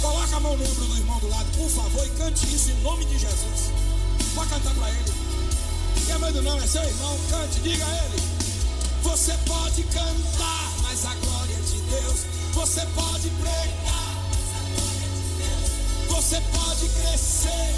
Coloca 0.00 0.36
a 0.36 0.40
mão 0.40 0.56
no 0.56 0.64
ombro 0.64 0.84
do 0.86 0.96
irmão 0.96 1.18
do 1.18 1.28
lado, 1.28 1.50
por 1.56 1.68
favor, 1.68 2.06
e 2.06 2.10
cante 2.10 2.54
isso 2.54 2.70
em 2.70 2.80
nome 2.82 3.04
de 3.04 3.18
Jesus. 3.18 3.72
Pode 4.34 4.50
cantar 4.50 4.74
pra 4.74 4.88
ele. 4.90 5.12
Quem 6.06 6.14
é 6.14 6.18
medo 6.18 6.42
não, 6.42 6.56
é 6.56 6.66
seu 6.66 6.82
irmão, 6.82 7.18
cante, 7.30 7.60
diga 7.60 7.84
a 7.84 8.04
ele. 8.04 8.22
Você 9.02 9.32
pode 9.46 9.82
cantar, 9.84 10.72
mas 10.82 11.04
a 11.04 11.14
glória 11.14 11.54
é 11.54 11.60
de 11.62 11.80
Deus. 11.80 12.20
Você 12.54 12.86
pode 12.94 13.28
pregar 13.28 13.77
você 16.18 16.40
pode 16.40 16.88
crescer. 16.88 17.74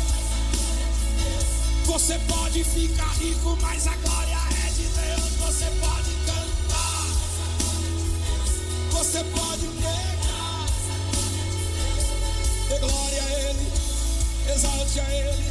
Você 1.84 2.18
pode 2.20 2.64
ficar 2.64 3.12
rico, 3.18 3.58
mas 3.60 3.86
a 3.86 3.94
glória 3.96 4.38
é 4.64 4.70
de 4.70 4.82
Deus. 4.82 5.30
Você 5.40 5.66
pode 5.78 6.10
cantar. 6.24 7.06
Você 8.92 9.22
pode 9.24 9.66
pregar. 9.66 10.66
Dê 12.70 12.78
glória 12.78 13.22
a 13.22 13.30
Ele. 13.30 13.72
Exalte 14.54 15.00
a 15.00 15.14
Ele. 15.14 15.44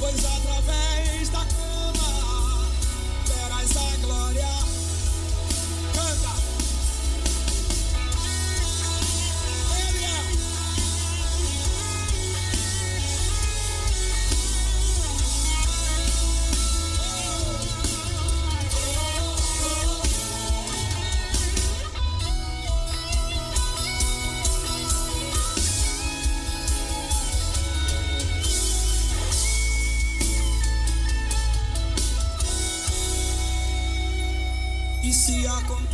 Pois 0.00 0.24
através 0.24 1.28
da 1.28 1.46
cama 1.46 2.68
verás 3.28 3.76
a 3.76 3.96
glória. 4.04 4.77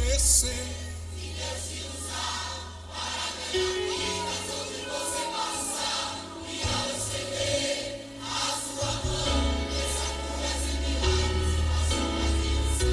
crescer. 0.04 0.66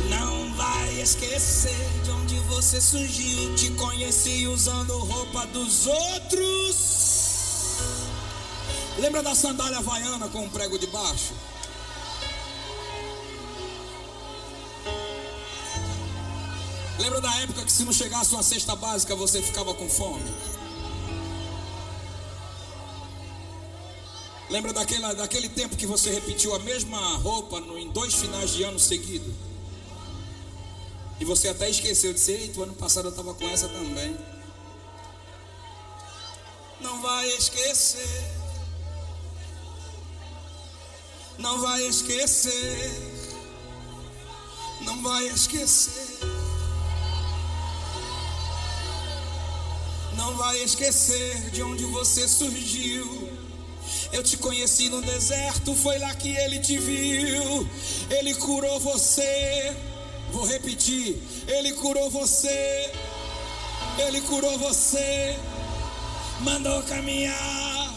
Não 0.09 0.53
vai 0.53 1.01
esquecer 1.01 1.75
de 2.03 2.11
onde 2.11 2.35
você 2.41 2.79
surgiu. 2.79 3.55
Te 3.55 3.71
conheci 3.71 4.47
usando 4.47 4.97
roupa 4.97 5.45
dos 5.47 5.87
outros. 5.87 6.91
Lembra 8.99 9.21
da 9.21 9.35
sandália 9.35 9.79
havaiana 9.79 10.29
com 10.29 10.39
o 10.39 10.43
um 10.43 10.49
prego 10.49 10.79
de 10.79 10.87
baixo? 10.87 11.33
Época 17.41 17.63
que 17.63 17.71
se 17.71 17.83
não 17.83 17.93
chegasse 17.93 18.33
uma 18.33 18.43
cesta 18.43 18.75
básica 18.75 19.15
você 19.15 19.41
ficava 19.41 19.73
com 19.73 19.89
fome? 19.89 20.31
Lembra 24.49 24.73
daquela, 24.73 25.13
daquele 25.13 25.47
tempo 25.47 25.77
que 25.77 25.85
você 25.85 26.11
repetiu 26.11 26.53
a 26.53 26.59
mesma 26.59 26.99
roupa 27.17 27.59
no, 27.61 27.77
em 27.77 27.89
dois 27.89 28.13
finais 28.15 28.51
de 28.51 28.63
ano 28.63 28.79
seguidos? 28.79 29.33
E 31.21 31.25
você 31.25 31.49
até 31.49 31.69
esqueceu 31.69 32.13
de 32.13 32.19
ser, 32.19 32.41
eita, 32.41 32.61
ano 32.63 32.73
passado 32.73 33.05
eu 33.05 33.11
estava 33.11 33.33
com 33.33 33.47
essa 33.47 33.69
também. 33.69 34.17
Não 36.81 37.01
vai 37.01 37.29
esquecer. 37.29 38.31
Não 41.37 41.61
vai 41.61 41.83
esquecer. 41.83 42.91
Não 44.81 45.01
vai 45.01 45.27
esquecer. 45.27 46.30
Não 50.31 50.37
vai 50.37 50.63
esquecer 50.63 51.49
de 51.49 51.61
onde 51.61 51.83
você 51.83 52.25
surgiu. 52.25 53.29
Eu 54.13 54.23
te 54.23 54.37
conheci 54.37 54.87
no 54.87 55.01
deserto, 55.01 55.75
foi 55.75 55.99
lá 55.99 56.15
que 56.15 56.29
ele 56.29 56.57
te 56.59 56.77
viu. 56.77 57.69
Ele 58.09 58.33
curou 58.35 58.79
você. 58.79 59.75
Vou 60.31 60.45
repetir. 60.45 61.21
Ele 61.49 61.73
curou 61.73 62.09
você. 62.09 62.93
Ele 64.07 64.21
curou 64.21 64.57
você. 64.57 65.37
Mandou 66.39 66.81
caminhar. 66.83 67.93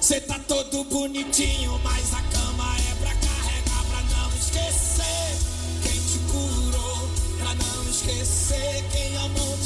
Você 0.00 0.22
tá 0.22 0.38
todo 0.48 0.84
bonitinho, 0.84 1.78
mas 1.84 2.14
a 2.14 2.22
cama 2.22 2.76
é 2.90 2.94
pra 2.94 3.14
carregar, 3.14 3.84
pra 3.90 4.02
não 4.16 4.30
esquecer 4.38 5.38
quem 5.82 6.00
te 6.00 6.18
curou, 6.32 7.10
pra 7.38 7.54
não 7.54 7.90
esquecer 7.90 8.84
quem 8.90 9.07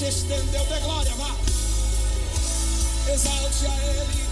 te 0.02 0.08
estendeu. 0.08 0.66
Dê 0.66 0.80
glória, 0.80 1.14
vá. 1.14 1.30
Exalte 3.12 3.66
a 3.66 3.84
Ele, 3.84 4.28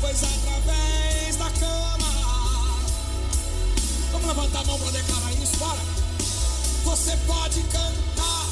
pois 0.00 0.22
através 0.22 1.36
da 1.36 1.50
cama. 1.50 2.04
Vamos 4.12 4.26
levantar 4.26 4.60
a 4.60 4.64
mão 4.64 4.78
para 4.78 4.90
declarar 4.90 5.32
isso, 5.32 5.56
bora. 5.56 5.80
Você 6.84 7.16
pode 7.26 7.62
cantar, 7.62 8.46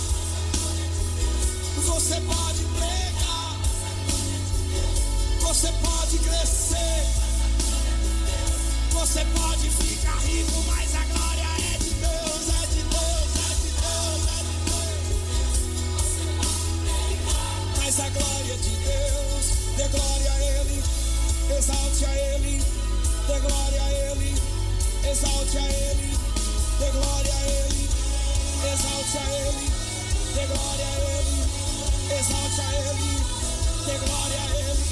você 1.77 2.21
pode 2.21 2.65
pregar, 2.65 3.57
você 5.41 5.73
pode 5.73 6.19
crescer, 6.19 7.07
você 8.93 9.25
pode 9.37 9.69
ficar 9.71 10.19
rico, 10.21 10.65
mas 10.69 10.95
a 10.95 11.12
de 18.63 18.77
Deus, 18.77 19.45
dê 19.77 19.89
glória 19.89 20.33
a 20.33 20.41
Ele, 20.41 20.83
exalte 21.59 22.05
a 22.05 22.15
Ele, 22.15 22.63
dê 23.27 23.39
glória 23.41 23.83
a 23.83 23.93
Ele, 23.93 24.35
exalte 25.11 25.59
a 25.59 25.67
Ele, 25.67 26.17
dê 26.79 26.91
glória 26.93 27.35
a 27.35 27.43
Ele, 27.43 27.89
exalte 28.73 29.19
a 29.19 29.25
Ele, 29.33 29.69
dê 30.35 30.47
glória 30.47 30.87
a 30.87 30.99
Ele, 31.11 31.43
exalte 32.19 32.61
a 32.61 32.71
Ele, 32.73 33.11
dê 33.85 33.99
glória 33.99 34.41
a 34.41 34.51
Ele, 34.55 34.85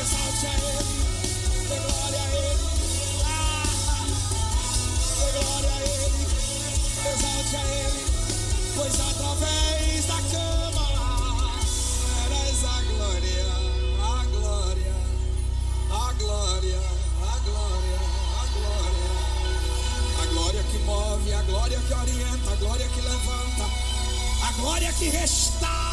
exalte 0.00 0.46
a 0.46 0.54
Ele, 0.58 0.98
dê 1.68 1.76
glória 1.76 2.20
a 2.20 2.28
Ele, 2.34 2.58
ah, 3.24 4.06
dê 5.20 5.28
glória 5.38 5.70
a 5.70 5.80
Ele, 5.80 6.22
exalte 7.14 7.56
a 7.56 7.64
Ele, 7.66 8.04
pois 8.74 8.94
através 9.00 10.06
da 10.06 10.20
cama 10.32 10.69
que 21.90 21.94
orienta, 21.94 22.52
a 22.52 22.56
glória 22.56 22.88
que 22.88 23.02
levanta, 23.02 23.64
a 24.46 24.52
glória 24.60 24.92
que 24.92 25.10
restaura, 25.10 25.89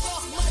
off 0.00 0.30
my 0.34 0.41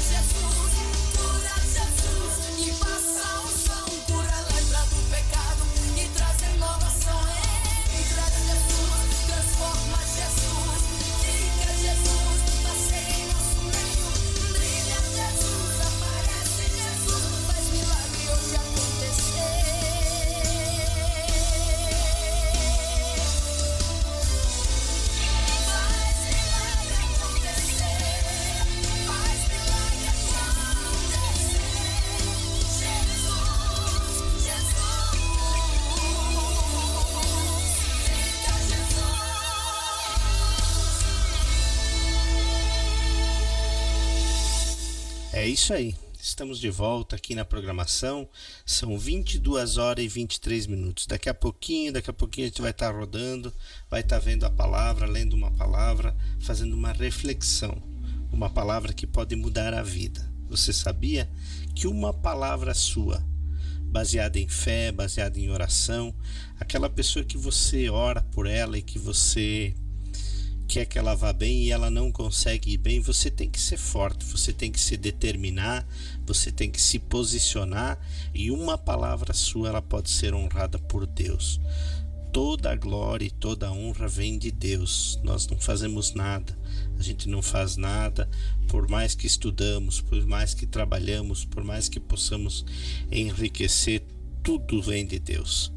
isso 45.62 45.74
aí. 45.74 45.96
Estamos 46.20 46.60
de 46.60 46.72
volta 46.72 47.16
aqui 47.16 47.36
na 47.36 47.46
programação. 47.46 48.28
São 48.66 48.98
22 48.98 49.78
horas 49.78 50.04
e 50.04 50.08
23 50.08 50.66
minutos. 50.66 51.06
Daqui 51.06 51.30
a 51.30 51.36
pouquinho, 51.36 51.94
daqui 51.94 52.10
a 52.10 52.14
pouquinho 52.14 52.48
a 52.48 52.50
gente 52.50 52.64
vai 52.64 52.72
estar 52.72 52.90
rodando, 52.90 53.54
vai 53.88 54.02
estar 54.02 54.18
vendo 54.18 54.44
a 54.44 54.50
palavra, 54.50 55.06
lendo 55.06 55.36
uma 55.36 55.52
palavra, 55.52 56.18
fazendo 56.40 56.74
uma 56.74 56.92
reflexão. 56.92 57.78
Uma 58.32 58.50
palavra 58.50 58.92
que 58.92 59.06
pode 59.06 59.36
mudar 59.36 59.76
a 59.76 59.84
vida. 59.84 60.28
Você 60.50 60.74
sabia 60.74 61.30
que 61.76 61.86
uma 61.86 62.12
palavra 62.12 62.74
sua, 62.74 63.24
baseada 63.84 64.40
em 64.40 64.48
fé, 64.48 64.92
baseada 64.92 65.40
em 65.40 65.52
oração, 65.52 66.12
aquela 66.60 66.90
pessoa 66.90 67.24
que 67.24 67.38
você 67.38 67.88
ora 67.88 68.24
por 68.32 68.48
ela 68.48 68.80
e 68.80 68.82
que 68.82 68.98
você 68.98 69.76
quer 70.72 70.86
que 70.86 70.98
ela 70.98 71.14
vá 71.14 71.34
bem 71.34 71.64
e 71.64 71.70
ela 71.70 71.92
não 71.92 72.10
consegue 72.10 72.72
ir 72.72 72.78
bem, 72.78 73.02
você 73.02 73.30
tem 73.30 73.50
que 73.50 73.60
ser 73.60 73.76
forte, 73.76 74.24
você 74.24 74.54
tem 74.54 74.72
que 74.72 74.80
se 74.80 74.96
determinar, 74.96 75.86
você 76.26 76.50
tem 76.50 76.72
que 76.72 76.82
se 76.82 76.98
posicionar 76.98 78.00
e 78.34 78.50
uma 78.50 78.78
palavra 78.78 79.34
sua 79.34 79.68
ela 79.68 79.82
pode 79.82 80.10
ser 80.10 80.34
honrada 80.34 80.80
por 80.80 81.06
Deus. 81.06 81.60
Toda 82.32 82.72
a 82.72 82.76
glória 82.78 83.26
e 83.26 83.30
toda 83.30 83.68
a 83.68 83.72
honra 83.74 84.08
vem 84.08 84.38
de 84.38 84.50
Deus. 84.50 85.20
Nós 85.26 85.46
não 85.46 85.58
fazemos 85.60 86.14
nada. 86.14 86.58
A 86.98 87.04
gente 87.04 87.28
não 87.28 87.42
faz 87.42 87.76
nada, 87.76 88.30
por 88.70 88.88
mais 88.88 89.14
que 89.14 89.28
estudamos, 89.28 90.00
por 90.00 90.26
mais 90.26 90.54
que 90.54 90.66
trabalhamos, 90.66 91.44
por 91.44 91.66
mais 91.66 91.90
que 91.90 92.00
possamos 92.00 92.64
enriquecer, 93.12 94.06
tudo 94.42 94.82
vem 94.82 95.06
de 95.06 95.20
Deus. 95.20 95.70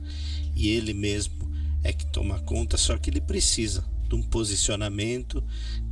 E 0.55 0.69
ele 0.69 0.95
mesmo 0.95 1.35
é 1.83 1.93
que 1.93 2.07
toma 2.07 2.39
conta, 2.39 2.77
só 2.77 2.97
que 2.97 3.11
ele 3.11 3.21
precisa 3.21 3.93
um 4.15 4.23
posicionamento, 4.23 5.45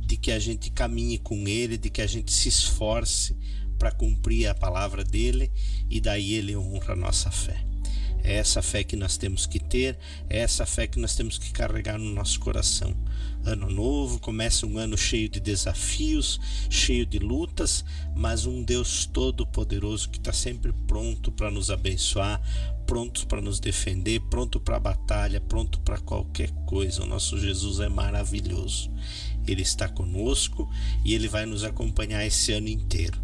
de 0.05 0.17
que 0.17 0.31
a 0.31 0.39
gente 0.39 0.69
caminhe 0.71 1.17
com 1.17 1.47
Ele, 1.47 1.77
de 1.77 1.89
que 1.89 2.01
a 2.01 2.07
gente 2.07 2.31
se 2.31 2.49
esforce 2.49 3.35
para 3.77 3.91
cumprir 3.91 4.47
a 4.47 4.55
palavra 4.55 5.03
dele 5.03 5.51
e 5.89 5.99
daí 5.99 6.33
Ele 6.33 6.55
honra 6.55 6.93
a 6.93 6.95
nossa 6.95 7.29
fé. 7.31 7.65
É 8.23 8.35
essa 8.35 8.61
fé 8.61 8.83
que 8.83 8.95
nós 8.95 9.17
temos 9.17 9.45
que 9.45 9.59
ter, 9.59 9.97
é 10.29 10.39
essa 10.39 10.65
fé 10.65 10.87
que 10.87 10.99
nós 10.99 11.15
temos 11.15 11.37
que 11.37 11.51
carregar 11.51 11.99
no 11.99 12.09
nosso 12.13 12.39
coração. 12.39 12.95
Ano 13.45 13.69
novo, 13.69 14.19
começa 14.19 14.65
um 14.65 14.77
ano 14.77 14.97
cheio 14.97 15.27
de 15.27 15.39
desafios, 15.39 16.39
cheio 16.69 17.05
de 17.05 17.19
lutas, 17.19 17.83
mas 18.15 18.45
um 18.45 18.63
Deus 18.63 19.05
todo-poderoso 19.05 20.09
que 20.09 20.17
está 20.17 20.31
sempre 20.31 20.71
pronto 20.87 21.29
para 21.29 21.51
nos 21.51 21.69
abençoar, 21.69 22.41
pronto 22.87 23.27
para 23.27 23.41
nos 23.41 23.59
defender, 23.59 24.21
pronto 24.29 24.61
para 24.61 24.77
a 24.77 24.79
batalha, 24.79 25.41
pronto 25.41 25.79
para 25.81 25.99
qualquer 25.99 26.51
coisa. 26.65 27.03
O 27.03 27.05
nosso 27.05 27.37
Jesus 27.37 27.81
é 27.81 27.89
maravilhoso. 27.89 28.89
Ele 29.45 29.61
está 29.61 29.89
conosco 29.89 30.69
e 31.03 31.13
ele 31.13 31.27
vai 31.27 31.45
nos 31.45 31.65
acompanhar 31.65 32.25
esse 32.25 32.53
ano 32.53 32.69
inteiro. 32.69 33.21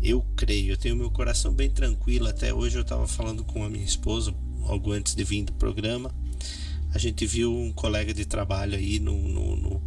Eu 0.00 0.22
creio, 0.36 0.72
eu 0.72 0.76
tenho 0.76 0.94
meu 0.94 1.10
coração 1.10 1.52
bem 1.52 1.68
tranquilo. 1.68 2.28
Até 2.28 2.54
hoje 2.54 2.78
eu 2.78 2.82
estava 2.82 3.08
falando 3.08 3.42
com 3.42 3.64
a 3.64 3.68
minha 3.68 3.84
esposa, 3.84 4.32
algo 4.64 4.92
antes 4.92 5.14
de 5.14 5.24
vir 5.24 5.44
do 5.44 5.52
programa. 5.54 6.14
A 6.96 6.98
gente 6.98 7.26
viu 7.26 7.54
um 7.54 7.70
colega 7.70 8.14
de 8.14 8.24
trabalho 8.24 8.74
aí 8.74 8.98
no, 8.98 9.12
no, 9.28 9.54
no, 9.54 9.82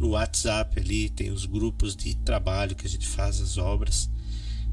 no 0.00 0.08
WhatsApp 0.08 0.80
ali, 0.80 1.08
tem 1.08 1.30
os 1.30 1.46
grupos 1.46 1.94
de 1.94 2.16
trabalho 2.16 2.74
que 2.74 2.84
a 2.84 2.90
gente 2.90 3.06
faz 3.06 3.40
as 3.40 3.58
obras. 3.58 4.10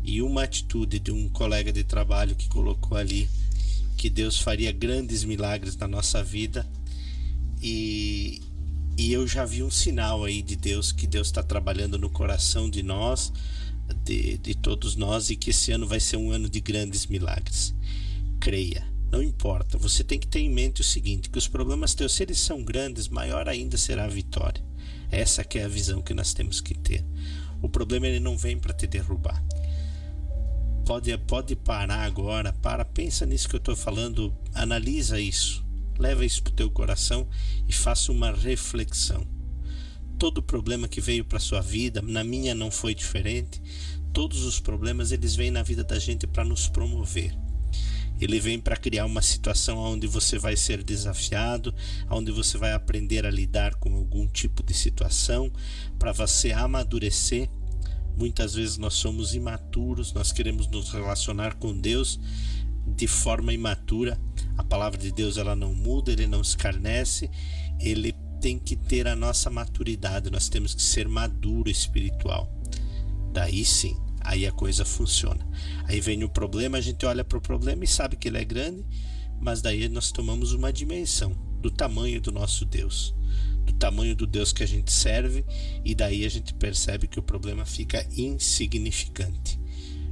E 0.03 0.19
uma 0.19 0.41
atitude 0.41 0.97
de 0.97 1.12
um 1.12 1.29
colega 1.29 1.71
de 1.71 1.84
trabalho 1.84 2.36
que 2.36 2.49
colocou 2.49 2.97
ali 2.97 3.29
que 3.95 4.10
Deus 4.10 4.39
faria 4.39 4.71
grandes 4.71 5.23
milagres 5.23 5.77
na 5.77 5.88
nossa 5.88 6.23
vida 6.23 6.67
e, 7.62 8.41
e 8.97 9.13
eu 9.13 9.27
já 9.27 9.45
vi 9.45 9.62
um 9.62 9.69
sinal 9.69 10.23
aí 10.23 10.41
de 10.41 10.55
Deus 10.55 10.91
que 10.91 11.05
Deus 11.05 11.27
está 11.27 11.43
trabalhando 11.43 11.99
no 11.99 12.10
coração 12.10 12.67
de 12.67 12.82
nós, 12.82 13.32
de, 14.03 14.39
de 14.39 14.55
todos 14.55 14.95
nós, 14.95 15.29
e 15.29 15.36
que 15.36 15.51
esse 15.51 15.71
ano 15.71 15.86
vai 15.86 15.99
ser 15.99 16.17
um 16.17 16.32
ano 16.32 16.49
de 16.49 16.62
grandes 16.62 17.05
milagres. 17.05 17.75
Creia, 18.39 18.88
não 19.12 19.24
importa, 19.24 19.78
você 19.78 20.04
tem 20.04 20.19
que 20.19 20.28
ter 20.28 20.39
em 20.39 20.50
mente 20.50 20.82
o 20.82 20.84
seguinte: 20.84 21.30
que 21.30 21.38
os 21.38 21.48
problemas 21.48 21.93
teus, 21.93 22.13
se 22.13 22.24
eles 22.24 22.39
são 22.39 22.63
grandes, 22.63 23.08
maior 23.08 23.48
ainda 23.48 23.78
será 23.78 24.06
a 24.06 24.10
vitória. 24.10 24.63
Essa 25.12 25.43
que 25.43 25.58
é 25.60 25.63
a 25.63 25.67
visão 25.67 26.02
que 26.02 26.13
nós 26.13 26.34
temos 26.34 26.62
que 26.62 26.74
ter. 26.74 27.04
O 27.62 27.67
problema 27.67 28.08
ele 28.08 28.19
não 28.19 28.38
vem 28.38 28.58
para 28.58 28.74
te 28.74 28.88
derrubar 28.88 29.43
pode, 30.89 31.15
pode 31.19 31.56
parar 31.56 32.04
agora, 32.04 32.52
para, 32.52 32.84
pensa 32.84 33.24
nisso 33.24 33.48
que 33.48 33.54
eu 33.54 33.60
estou 33.60 33.76
falando, 33.76 34.36
analisa 34.56 35.19
isso, 35.19 35.63
leva 36.00 36.26
isso 36.26 36.41
para 36.41 36.52
o 36.52 36.56
teu 36.56 36.72
coração 36.72 37.28
e 37.67 37.72
faça 37.72 38.12
uma 38.12 38.32
reflexão. 38.32 39.24
Todo 40.17 40.41
problema 40.41 40.88
que 40.88 41.00
veio 41.00 41.24
para 41.24 41.38
sua 41.38 41.62
vida, 41.62 42.02
na 42.02 42.24
minha 42.24 42.56
não 42.56 42.72
foi 42.72 42.95
diferente. 42.95 43.62
Todos 44.12 44.41
os 44.41 44.60
problemas 44.60 45.12
eles 45.12 45.36
vêm 45.36 45.52
na 45.52 45.62
vida 45.62 45.84
da 45.84 46.00
gente 46.00 46.26
para 46.26 46.43
nos 46.43 46.67
promover. 46.67 47.38
Ele 48.19 48.39
vem 48.39 48.60
para 48.60 48.75
criar 48.75 49.05
uma 49.05 49.21
situação 49.21 49.77
onde 49.77 50.08
você 50.08 50.38
vai 50.38 50.55
ser 50.55 50.84
desafiado, 50.84 51.73
onde 52.10 52.32
você 52.32 52.58
vai 52.58 52.73
aprender 52.73 53.25
a 53.25 53.32
lidar 53.32 53.75
com 53.75 53.95
algum 53.95 54.27
tipo 54.27 54.62
de 54.63 54.73
situação, 54.73 55.51
para 55.97 56.12
você 56.12 56.51
amadurecer 56.51 57.49
Muitas 58.19 58.53
vezes 58.53 58.77
nós 58.77 58.95
somos 58.95 59.34
imaturos, 59.34 60.12
nós 60.12 60.34
queremos 60.34 60.67
nos 60.67 60.91
relacionar 60.91 61.55
com 61.55 61.73
Deus 61.73 62.19
de 62.86 63.08
forma 63.08 63.53
imatura. 63.53 64.19
A 64.58 64.63
palavra 64.63 64.99
de 64.99 65.10
Deus 65.10 65.38
ela 65.38 65.55
não 65.55 65.73
muda, 65.73 66.12
ele 66.12 66.27
não 66.27 66.41
escarnece, 66.41 67.32
ele 67.79 68.13
tem 68.41 68.60
que 68.60 68.75
ter 68.75 69.08
a 69.08 69.15
nossa 69.15 69.49
maturidade, 69.49 70.29
nós 70.29 70.49
temos 70.49 70.75
que 70.75 70.82
ser 70.82 71.08
maduro 71.08 71.69
espiritual. 71.69 72.51
Daí 73.32 73.63
sim, 73.63 73.95
aí 74.21 74.45
a 74.45 74.51
coisa 74.51 74.86
funciona. 74.86 75.47
Aí 75.86 75.99
vem 75.99 76.23
o 76.23 76.29
problema, 76.29 76.77
a 76.77 76.82
gente 76.82 77.05
olha 77.05 77.23
para 77.23 77.38
o 77.38 77.41
problema 77.41 77.84
e 77.84 77.88
sabe 77.88 78.15
que 78.15 78.27
ele 78.27 78.38
é 78.38 78.45
grande, 78.45 78.86
mas 79.39 79.62
daí 79.62 79.88
nós 79.89 80.12
tomamos 80.12 80.53
uma 80.53 80.71
dimensão 80.71 81.32
do 81.62 81.69
tamanho 81.69 82.21
do 82.21 82.32
nosso 82.32 82.65
Deus 82.65 83.13
do 83.65 83.73
tamanho 83.73 84.15
do 84.15 84.25
Deus 84.25 84.51
que 84.51 84.63
a 84.63 84.67
gente 84.67 84.91
serve, 84.91 85.45
e 85.86 85.93
daí 85.93 86.25
a 86.25 86.29
gente 86.29 86.53
percebe 86.53 87.08
que 87.08 87.19
o 87.19 87.23
problema 87.23 87.65
fica 87.65 88.05
insignificante. 88.17 89.60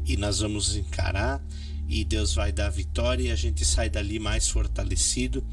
E 0.06 0.16
nós 0.16 0.40
vamos 0.40 0.76
encarar, 0.76 1.44
e 1.88 2.04
Deus 2.04 2.34
vai 2.34 2.52
dar 2.52 2.70
vitória, 2.70 3.24
e 3.24 3.32
a 3.32 3.36
gente 3.36 3.66
sai 3.66 3.90
dali 3.90 4.20
mais 4.20 4.48
fortalecido 4.48 5.46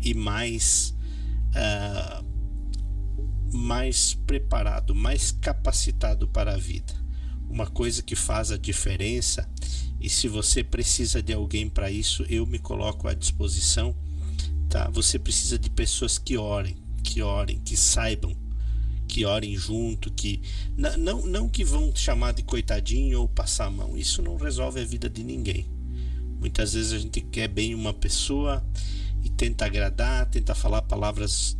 e 0.00 0.14
mais. 0.14 0.94
Uh, 1.54 2.34
mais 3.56 4.14
preparado, 4.14 4.96
mais 4.96 5.30
capacitado 5.30 6.26
para 6.26 6.54
a 6.54 6.56
vida. 6.56 6.92
Uma 7.48 7.66
coisa 7.66 8.02
que 8.02 8.16
faz 8.16 8.50
a 8.50 8.56
diferença, 8.56 9.48
e 10.00 10.08
se 10.08 10.28
você 10.28 10.62
precisa 10.62 11.22
de 11.22 11.32
alguém 11.32 11.68
para 11.68 11.90
isso, 11.90 12.24
eu 12.28 12.46
me 12.46 12.58
coloco 12.58 13.08
à 13.08 13.14
disposição. 13.14 13.94
Tá? 14.68 14.90
Você 14.90 15.18
precisa 15.18 15.58
de 15.58 15.70
pessoas 15.70 16.18
que 16.18 16.36
orem, 16.36 16.76
que 17.02 17.22
orem, 17.22 17.58
que 17.60 17.76
saibam, 17.76 18.36
que 19.06 19.24
orem 19.24 19.56
junto, 19.56 20.10
que 20.10 20.42
não, 20.76 21.24
não 21.24 21.48
que 21.48 21.64
vão 21.64 21.94
chamar 21.94 22.32
de 22.32 22.42
coitadinho 22.42 23.20
ou 23.20 23.28
passar 23.28 23.66
a 23.66 23.70
mão. 23.70 23.96
Isso 23.96 24.20
não 24.20 24.36
resolve 24.36 24.80
a 24.80 24.84
vida 24.84 25.08
de 25.08 25.22
ninguém. 25.22 25.66
Muitas 26.40 26.74
vezes 26.74 26.92
a 26.92 26.98
gente 26.98 27.20
quer 27.20 27.48
bem 27.48 27.74
uma 27.74 27.94
pessoa 27.94 28.62
e 29.22 29.30
tenta 29.30 29.64
agradar, 29.64 30.26
tenta 30.26 30.54
falar 30.54 30.82
palavras 30.82 31.56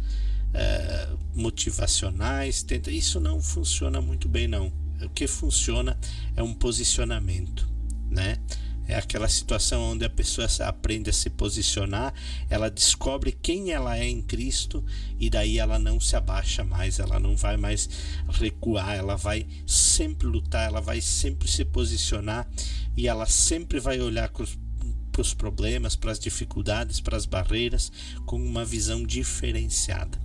é, 0.52 1.08
motivacionais, 1.34 2.62
tenta. 2.62 2.90
Isso 2.90 3.18
não 3.18 3.40
funciona 3.40 4.00
muito 4.00 4.28
bem 4.28 4.46
não. 4.46 4.70
O 5.02 5.08
que 5.10 5.26
funciona 5.26 5.98
é 6.36 6.42
um 6.42 6.54
posicionamento, 6.54 7.68
né? 8.10 8.38
É 8.86 8.96
aquela 8.96 9.28
situação 9.28 9.82
onde 9.82 10.04
a 10.04 10.10
pessoa 10.10 10.46
aprende 10.60 11.08
a 11.08 11.12
se 11.12 11.30
posicionar, 11.30 12.12
ela 12.50 12.70
descobre 12.70 13.32
quem 13.32 13.70
ela 13.70 13.96
é 13.96 14.06
em 14.06 14.20
Cristo 14.20 14.84
e 15.18 15.30
daí 15.30 15.58
ela 15.58 15.78
não 15.78 15.98
se 15.98 16.14
abaixa 16.14 16.62
mais, 16.62 16.98
ela 16.98 17.18
não 17.18 17.34
vai 17.34 17.56
mais 17.56 17.88
recuar, 18.28 18.94
ela 18.94 19.16
vai 19.16 19.46
sempre 19.66 20.26
lutar, 20.26 20.66
ela 20.66 20.82
vai 20.82 21.00
sempre 21.00 21.48
se 21.48 21.64
posicionar 21.64 22.46
e 22.94 23.08
ela 23.08 23.24
sempre 23.24 23.80
vai 23.80 24.00
olhar 24.00 24.30
para 24.30 25.22
os 25.22 25.32
problemas, 25.32 25.96
para 25.96 26.12
as 26.12 26.18
dificuldades, 26.18 27.00
para 27.00 27.16
as 27.16 27.24
barreiras 27.24 27.90
com 28.26 28.36
uma 28.36 28.66
visão 28.66 29.02
diferenciada, 29.02 30.18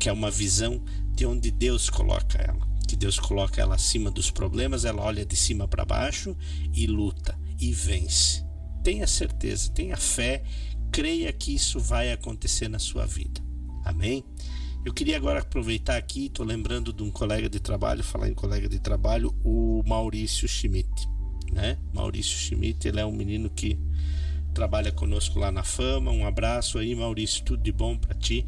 que 0.00 0.08
é 0.08 0.12
uma 0.12 0.30
visão 0.30 0.82
de 1.14 1.24
onde 1.24 1.52
Deus 1.52 1.88
coloca 1.88 2.36
ela. 2.38 2.71
Que 2.86 2.96
Deus 2.96 3.18
coloca 3.18 3.60
ela 3.60 3.74
acima 3.74 4.10
dos 4.10 4.30
problemas, 4.30 4.84
ela 4.84 5.02
olha 5.02 5.24
de 5.24 5.36
cima 5.36 5.66
para 5.66 5.84
baixo 5.84 6.36
e 6.74 6.86
luta 6.86 7.38
e 7.58 7.72
vence. 7.72 8.44
Tenha 8.82 9.06
certeza, 9.06 9.70
tenha 9.70 9.96
fé, 9.96 10.42
creia 10.90 11.32
que 11.32 11.54
isso 11.54 11.78
vai 11.78 12.12
acontecer 12.12 12.68
na 12.68 12.78
sua 12.78 13.06
vida. 13.06 13.40
Amém? 13.84 14.24
Eu 14.84 14.92
queria 14.92 15.16
agora 15.16 15.40
aproveitar 15.40 15.96
aqui, 15.96 16.26
estou 16.26 16.44
lembrando 16.44 16.92
de 16.92 17.04
um 17.04 17.10
colega 17.10 17.48
de 17.48 17.60
trabalho, 17.60 18.02
falar 18.02 18.28
em 18.28 18.34
colega 18.34 18.68
de 18.68 18.80
trabalho, 18.80 19.32
o 19.44 19.82
Maurício 19.86 20.48
Schmidt. 20.48 21.08
Né? 21.52 21.78
Maurício 21.94 22.36
Schmidt, 22.36 22.88
ele 22.88 22.98
é 22.98 23.06
um 23.06 23.12
menino 23.12 23.48
que 23.48 23.78
trabalha 24.52 24.90
conosco 24.90 25.38
lá 25.38 25.52
na 25.52 25.62
Fama. 25.62 26.10
Um 26.10 26.26
abraço 26.26 26.78
aí, 26.78 26.94
Maurício, 26.94 27.44
tudo 27.44 27.62
de 27.62 27.70
bom 27.70 27.96
para 27.96 28.14
ti. 28.14 28.44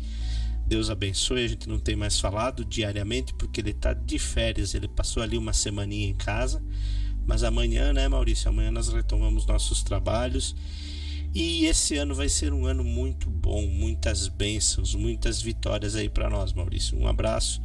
Deus 0.66 0.90
abençoe. 0.90 1.44
A 1.44 1.48
gente 1.48 1.68
não 1.68 1.78
tem 1.78 1.96
mais 1.96 2.18
falado 2.20 2.64
diariamente 2.64 3.34
porque 3.34 3.60
ele 3.60 3.70
está 3.70 3.92
de 3.92 4.18
férias. 4.18 4.74
Ele 4.74 4.88
passou 4.88 5.22
ali 5.22 5.36
uma 5.38 5.52
semaninha 5.52 6.08
em 6.08 6.14
casa 6.14 6.62
Mas 7.26 7.42
amanhã, 7.42 7.92
né, 7.92 8.08
Maurício? 8.08 8.48
Amanhã 8.48 8.70
nós 8.70 8.88
retomamos 8.88 9.46
nossos 9.46 9.82
trabalhos. 9.82 10.54
E 11.34 11.66
esse 11.66 11.96
ano 11.96 12.14
vai 12.14 12.28
ser 12.28 12.52
um 12.52 12.66
ano 12.66 12.84
muito 12.84 13.28
bom, 13.28 13.66
muitas 13.66 14.28
bênçãos, 14.28 14.94
muitas 14.94 15.42
vitórias 15.42 15.96
aí 15.96 16.08
para 16.08 16.30
nós, 16.30 16.52
Maurício. 16.52 16.96
Um 16.98 17.08
abraço, 17.08 17.60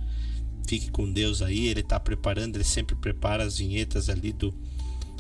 fique 0.68 0.90
com 0.90 1.12
Deus 1.12 1.42
aí. 1.42 1.68
Ele 1.68 1.82
está 1.82 2.00
preparando, 2.00 2.56
ele 2.56 2.64
sempre 2.64 2.96
prepara 2.96 3.44
as 3.44 3.58
vinhetas 3.60 4.10
ali 4.10 4.34
do. 4.34 4.54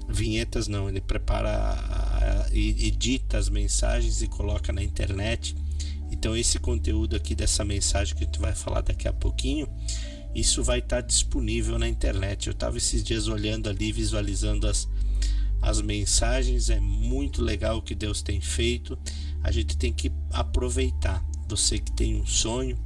Vinhetas 0.08 0.68
não, 0.68 0.90
ele 0.90 1.02
prepara, 1.02 1.78
edita 2.52 3.38
as 3.38 3.50
mensagens 3.50 4.24
e 4.24 4.28
coloca 4.28 4.74
na 4.74 4.82
internet. 4.82 5.56
Então, 6.12 6.36
esse 6.36 6.60
conteúdo 6.60 7.16
aqui 7.16 7.36
dessa 7.36 7.64
mensagem 7.64 8.16
que 8.16 8.24
gente 8.26 8.40
vai 8.40 8.54
falar 8.54 8.82
daqui 8.82 9.08
a 9.08 9.14
pouquinho 9.14 9.68
isso 10.34 10.64
vai 10.64 10.80
estar 10.80 11.02
disponível 11.02 11.80
na 11.80 11.88
internet. 11.88 12.48
Eu 12.48 12.54
estava 12.54 12.78
esses 12.78 13.04
dias 13.04 13.28
olhando 13.28 13.70
ali, 13.70 13.92
visualizando 13.92 14.68
as, 14.68 14.88
as 15.62 15.82
mensagens. 15.82 16.70
É 16.70 16.80
muito 16.80 17.42
legal 17.42 17.78
o 17.78 17.82
que 17.82 17.96
Deus 17.96 18.22
tem 18.22 18.40
feito. 18.40 18.98
A 19.44 19.52
gente 19.52 19.76
tem 19.76 19.92
que 19.92 20.12
aproveitar. 20.32 21.24
Você 21.48 21.80
que 21.80 21.92
tem 21.92 22.16
um 22.16 22.28
sonho, 22.28 22.78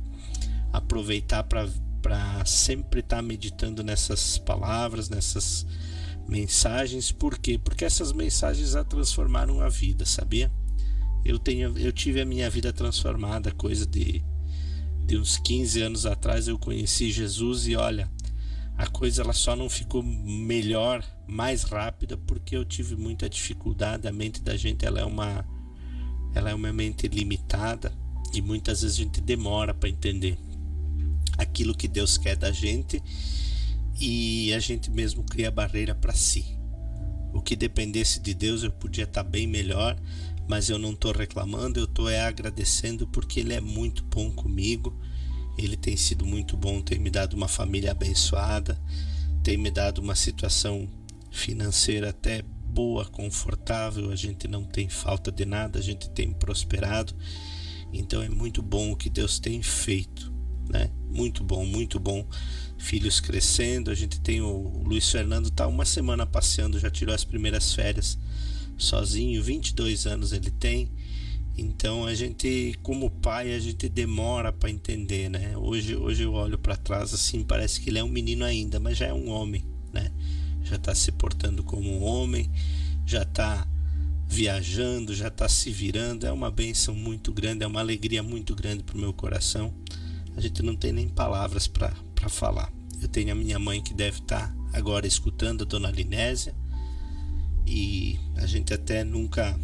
aproveitar 0.71 1.43
para 1.43 2.45
sempre 2.45 3.01
estar 3.01 3.21
meditando 3.21 3.83
nessas 3.83 4.37
palavras, 4.37 5.09
nessas 5.09 5.65
mensagens. 6.27 7.11
Por 7.11 7.37
quê? 7.37 7.59
Porque 7.61 7.83
essas 7.83 8.13
mensagens 8.13 8.73
a 8.73 8.85
transformaram 8.85 9.59
a 9.59 9.67
vida, 9.67 10.05
sabia? 10.05 10.49
Eu, 11.25 11.39
tenho, 11.39 11.77
eu 11.77 11.91
tive 11.91 12.21
a 12.21 12.25
minha 12.25 12.49
vida 12.49 12.73
transformada, 12.73 13.51
coisa 13.51 13.85
de 13.85 14.23
de 15.05 15.17
uns 15.17 15.37
15 15.37 15.81
anos 15.81 16.05
atrás 16.05 16.47
eu 16.47 16.57
conheci 16.57 17.11
Jesus 17.11 17.67
e 17.67 17.75
olha, 17.75 18.09
a 18.77 18.87
coisa 18.87 19.21
ela 19.21 19.33
só 19.33 19.55
não 19.55 19.69
ficou 19.69 20.01
melhor, 20.01 21.03
mais 21.27 21.63
rápida 21.63 22.17
porque 22.17 22.55
eu 22.55 22.65
tive 22.65 22.95
muita 22.95 23.29
dificuldade. 23.29 24.07
A 24.07 24.11
mente 24.11 24.41
da 24.41 24.55
gente 24.55 24.85
ela 24.85 24.99
é 24.99 25.05
uma 25.05 25.45
ela 26.33 26.49
é 26.49 26.53
uma 26.55 26.73
mente 26.73 27.07
limitada 27.07 27.93
e 28.33 28.41
muitas 28.41 28.81
vezes 28.81 28.97
a 28.97 29.03
gente 29.03 29.21
demora 29.21 29.73
para 29.73 29.89
entender 29.89 30.37
aquilo 31.37 31.75
que 31.75 31.87
Deus 31.87 32.17
quer 32.17 32.35
da 32.35 32.51
gente 32.51 33.01
e 33.99 34.51
a 34.53 34.59
gente 34.59 34.89
mesmo 34.89 35.23
cria 35.23 35.51
barreira 35.51 35.93
para 35.93 36.13
si. 36.13 36.57
O 37.31 37.41
que 37.41 37.55
dependesse 37.55 38.19
de 38.19 38.33
Deus 38.33 38.63
eu 38.63 38.71
podia 38.71 39.03
estar 39.03 39.23
tá 39.23 39.29
bem 39.29 39.45
melhor, 39.45 39.95
mas 40.47 40.69
eu 40.69 40.77
não 40.77 40.91
estou 40.91 41.11
reclamando, 41.11 41.79
eu 41.79 41.85
estou 41.85 42.09
é 42.09 42.21
agradecendo 42.21 43.07
porque 43.07 43.39
Ele 43.39 43.53
é 43.53 43.61
muito 43.61 44.03
bom 44.03 44.31
comigo. 44.31 44.97
Ele 45.57 45.77
tem 45.77 45.95
sido 45.95 46.25
muito 46.25 46.57
bom, 46.57 46.81
tem 46.81 46.99
me 46.99 47.09
dado 47.09 47.35
uma 47.35 47.47
família 47.47 47.91
abençoada, 47.91 48.79
tem 49.43 49.57
me 49.57 49.69
dado 49.69 49.99
uma 49.99 50.15
situação 50.15 50.89
financeira 51.31 52.09
até 52.09 52.41
boa, 52.41 53.05
confortável. 53.05 54.11
A 54.11 54.15
gente 54.15 54.47
não 54.47 54.63
tem 54.63 54.89
falta 54.89 55.31
de 55.31 55.45
nada, 55.45 55.79
a 55.79 55.81
gente 55.81 56.09
tem 56.09 56.33
prosperado. 56.33 57.13
Então 57.93 58.21
é 58.21 58.29
muito 58.29 58.61
bom 58.61 58.91
o 58.91 58.95
que 58.95 59.09
Deus 59.09 59.39
tem 59.39 59.61
feito, 59.61 60.33
né? 60.67 60.89
Muito 61.09 61.43
bom, 61.43 61.63
muito 61.63 61.99
bom. 61.99 62.27
Filhos 62.79 63.19
crescendo, 63.19 63.91
a 63.91 63.95
gente 63.95 64.19
tem 64.19 64.41
o 64.41 64.81
Luiz 64.83 65.09
Fernando 65.09 65.51
tá 65.51 65.67
uma 65.67 65.85
semana 65.85 66.25
passeando, 66.25 66.79
já 66.79 66.89
tirou 66.89 67.13
as 67.13 67.23
primeiras 67.23 67.73
férias 67.73 68.17
sozinho, 68.77 69.43
22 69.43 70.05
anos 70.05 70.31
ele 70.31 70.51
tem. 70.51 70.91
Então 71.57 72.05
a 72.05 72.15
gente, 72.15 72.77
como 72.81 73.09
pai, 73.09 73.53
a 73.53 73.59
gente 73.59 73.87
demora 73.87 74.51
para 74.51 74.71
entender, 74.71 75.29
né? 75.29 75.55
Hoje, 75.55 75.95
hoje 75.95 76.23
eu 76.23 76.33
olho 76.33 76.57
para 76.57 76.75
trás 76.75 77.13
assim, 77.13 77.43
parece 77.43 77.79
que 77.79 77.89
ele 77.89 77.99
é 77.99 78.03
um 78.03 78.09
menino 78.09 78.43
ainda, 78.43 78.79
mas 78.79 78.97
já 78.97 79.07
é 79.07 79.13
um 79.13 79.29
homem, 79.29 79.63
né? 79.91 80.11
Já 80.63 80.77
está 80.77 80.95
se 80.95 81.11
portando 81.11 81.63
como 81.63 81.89
um 81.89 82.03
homem, 82.03 82.49
já 83.05 83.21
está 83.21 83.67
viajando, 84.27 85.13
já 85.13 85.27
está 85.27 85.47
se 85.47 85.69
virando. 85.69 86.25
É 86.25 86.31
uma 86.31 86.49
benção 86.49 86.95
muito 86.95 87.31
grande, 87.31 87.63
é 87.63 87.67
uma 87.67 87.81
alegria 87.81 88.23
muito 88.23 88.55
grande 88.55 88.83
para 88.83 88.95
o 88.95 88.99
meu 88.99 89.13
coração. 89.13 89.73
A 90.35 90.41
gente 90.41 90.63
não 90.63 90.75
tem 90.75 90.91
nem 90.91 91.07
palavras 91.07 91.67
para 91.67 91.93
falar. 92.29 92.71
Eu 92.99 93.07
tenho 93.07 93.31
a 93.31 93.35
minha 93.35 93.59
mãe 93.59 93.81
que 93.81 93.93
deve 93.93 94.19
estar 94.19 94.47
tá 94.47 94.55
agora 94.73 95.05
escutando, 95.05 95.63
a 95.63 95.65
dona 95.65 95.91
Linésia, 95.91 96.55
e 97.65 98.19
a 98.37 98.45
gente 98.45 98.73
até 98.73 99.03
nunca 99.03 99.57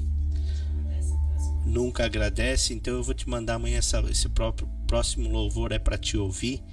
nunca 1.66 2.06
agradece, 2.06 2.74
então 2.74 2.96
eu 2.96 3.04
vou 3.04 3.14
te 3.14 3.30
mandar 3.30 3.56
amanhã 3.56 3.78
essa, 3.78 4.00
esse 4.10 4.28
próprio 4.30 4.68
próximo 4.88 5.30
louvor 5.30 5.72
é 5.72 5.78
para 5.78 5.98
te 5.98 6.18
ouvir. 6.18 6.64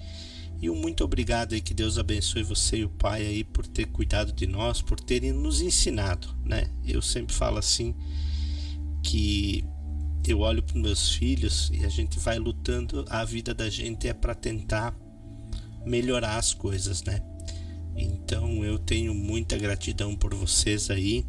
E 0.61 0.71
um 0.71 0.75
muito 0.75 1.05
obrigado 1.05 1.53
aí 1.53 1.61
que 1.61 1.75
Deus 1.75 1.99
abençoe 1.99 2.43
você 2.43 2.79
e 2.79 2.85
o 2.85 2.89
Pai 2.89 3.27
aí 3.27 3.45
por 3.45 3.67
ter 3.67 3.85
cuidado 3.87 4.33
de 4.33 4.47
nós, 4.47 4.81
por 4.81 4.99
terem 4.99 5.33
nos 5.33 5.61
ensinado, 5.61 6.29
né? 6.43 6.71
Eu 6.83 7.03
sempre 7.03 7.35
falo 7.35 7.59
assim 7.59 7.95
que 9.03 9.63
eu 10.27 10.41
olho 10.41 10.63
para 10.63 10.81
meus 10.81 11.11
filhos 11.11 11.71
e 11.75 11.85
a 11.85 11.89
gente 11.89 12.19
vai 12.19 12.39
lutando, 12.39 13.05
a 13.11 13.23
vida 13.25 13.53
da 13.55 13.69
gente 13.69 14.09
é 14.09 14.15
para 14.15 14.35
tentar 14.35 14.97
melhorar 15.85 16.37
as 16.37 16.55
coisas, 16.55 17.03
né? 17.03 17.21
Então 17.97 18.65
eu 18.65 18.79
tenho 18.79 19.15
muita 19.15 19.57
gratidão 19.57 20.15
por 20.15 20.35
vocês 20.35 20.91
aí 20.91 21.25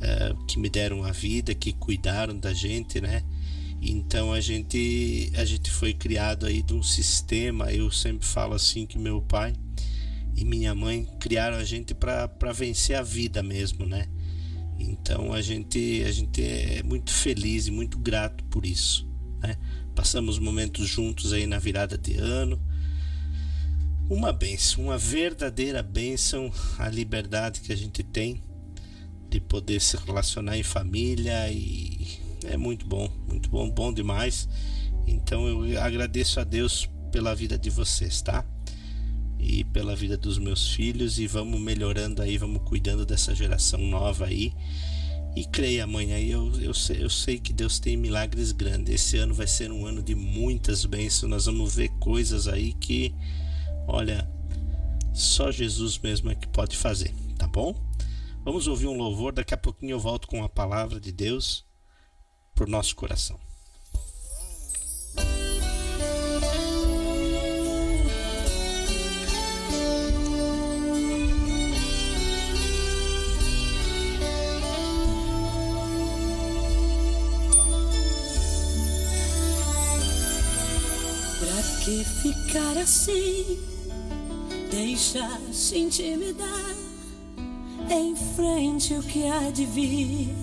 é, 0.00 0.34
que 0.46 0.58
me 0.58 0.68
deram 0.68 1.04
a 1.04 1.12
vida, 1.12 1.54
que 1.54 1.72
cuidaram 1.72 2.38
da 2.38 2.54
gente, 2.54 3.00
né? 3.00 3.22
Então 3.80 4.32
a 4.32 4.40
gente 4.40 5.32
a 5.34 5.44
gente 5.44 5.70
foi 5.70 5.92
criado 5.92 6.46
aí 6.46 6.62
de 6.62 6.72
um 6.72 6.82
sistema. 6.82 7.72
Eu 7.72 7.90
sempre 7.90 8.26
falo 8.26 8.54
assim 8.54 8.86
que 8.86 8.98
meu 8.98 9.20
pai 9.20 9.54
e 10.36 10.44
minha 10.44 10.74
mãe 10.74 11.06
criaram 11.18 11.56
a 11.56 11.64
gente 11.64 11.94
para 11.94 12.52
vencer 12.54 12.96
a 12.96 13.02
vida 13.02 13.42
mesmo, 13.42 13.84
né? 13.84 14.08
Então 14.78 15.32
a 15.32 15.42
gente 15.42 16.02
a 16.06 16.12
gente 16.12 16.42
é 16.42 16.82
muito 16.84 17.12
feliz 17.12 17.66
e 17.66 17.70
muito 17.70 17.98
grato 17.98 18.44
por 18.44 18.64
isso, 18.64 19.08
né? 19.40 19.56
Passamos 19.94 20.38
momentos 20.38 20.88
juntos 20.88 21.32
aí 21.32 21.46
na 21.46 21.58
virada 21.58 21.98
de 21.98 22.16
ano 22.16 22.60
uma 24.08 24.32
benção, 24.32 24.84
uma 24.84 24.98
verdadeira 24.98 25.82
benção 25.82 26.52
a 26.78 26.88
liberdade 26.88 27.60
que 27.60 27.72
a 27.72 27.76
gente 27.76 28.02
tem 28.02 28.42
de 29.28 29.40
poder 29.40 29.80
se 29.80 29.96
relacionar 29.96 30.58
em 30.58 30.62
família 30.62 31.50
e 31.50 32.18
é 32.44 32.56
muito 32.56 32.86
bom, 32.86 33.08
muito 33.26 33.48
bom, 33.48 33.70
bom 33.70 33.92
demais. 33.92 34.48
Então 35.06 35.48
eu 35.48 35.80
agradeço 35.80 36.38
a 36.38 36.44
Deus 36.44 36.88
pela 37.10 37.34
vida 37.34 37.58
de 37.58 37.70
vocês, 37.70 38.20
tá? 38.20 38.44
E 39.38 39.64
pela 39.64 39.96
vida 39.96 40.16
dos 40.16 40.38
meus 40.38 40.72
filhos 40.72 41.18
e 41.18 41.26
vamos 41.26 41.60
melhorando 41.60 42.22
aí, 42.22 42.36
vamos 42.38 42.62
cuidando 42.62 43.06
dessa 43.06 43.34
geração 43.34 43.80
nova 43.80 44.26
aí. 44.26 44.52
E 45.34 45.46
creia, 45.46 45.86
mãe, 45.86 46.12
aí 46.12 46.30
eu, 46.30 46.52
eu, 46.60 46.74
sei, 46.74 47.02
eu 47.02 47.08
sei 47.08 47.38
que 47.38 47.54
Deus 47.54 47.78
tem 47.78 47.96
milagres 47.96 48.52
grandes. 48.52 48.94
Esse 48.94 49.16
ano 49.16 49.32
vai 49.32 49.46
ser 49.46 49.72
um 49.72 49.86
ano 49.86 50.02
de 50.02 50.14
muitas 50.14 50.84
bênçãos. 50.84 51.30
Nós 51.30 51.46
vamos 51.46 51.74
ver 51.74 51.88
coisas 51.98 52.46
aí 52.46 52.74
que 52.74 53.14
Olha, 53.86 54.28
só 55.12 55.50
Jesus 55.50 55.98
mesmo 55.98 56.30
é 56.30 56.34
que 56.34 56.48
pode 56.48 56.76
fazer, 56.76 57.14
tá 57.38 57.46
bom? 57.46 57.74
Vamos 58.44 58.66
ouvir 58.66 58.86
um 58.86 58.96
louvor, 58.96 59.32
daqui 59.32 59.54
a 59.54 59.56
pouquinho 59.56 59.92
eu 59.92 60.00
volto 60.00 60.26
com 60.26 60.42
a 60.42 60.48
palavra 60.48 60.98
de 60.98 61.12
Deus 61.12 61.64
para 62.54 62.64
o 62.64 62.70
nosso 62.70 62.96
coração. 62.96 63.38
Pra 81.38 81.62
que 81.84 82.04
ficar 82.04 82.78
assim? 82.78 83.71
Deixa-se 84.72 85.76
intimidar, 85.76 86.74
enfrente 87.90 88.94
o 88.94 89.02
que 89.02 89.28
há 89.28 89.50
de 89.50 89.66
vir, 89.66 90.34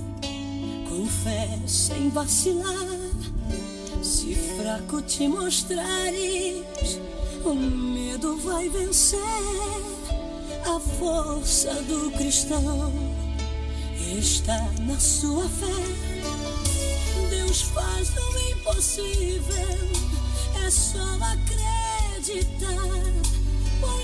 com 0.87 1.07
fé 1.07 1.59
sem 1.65 2.11
vacilar. 2.11 2.99
Se 4.03 4.35
fraco 4.35 5.01
te 5.01 5.27
mostrares, 5.27 6.99
o 7.43 7.55
medo 7.55 8.37
vai 8.37 8.69
vencer. 8.69 9.19
A 10.63 10.79
força 10.79 11.73
do 11.81 12.11
cristão 12.11 12.93
está 14.15 14.61
na 14.81 14.99
sua 14.99 15.49
fé. 15.49 15.65
Deus 17.31 17.61
faz 17.61 18.11
o 18.15 18.37
impossível, 18.51 19.89
é 20.63 20.69
só 20.69 21.17
acreditar. 21.33 23.18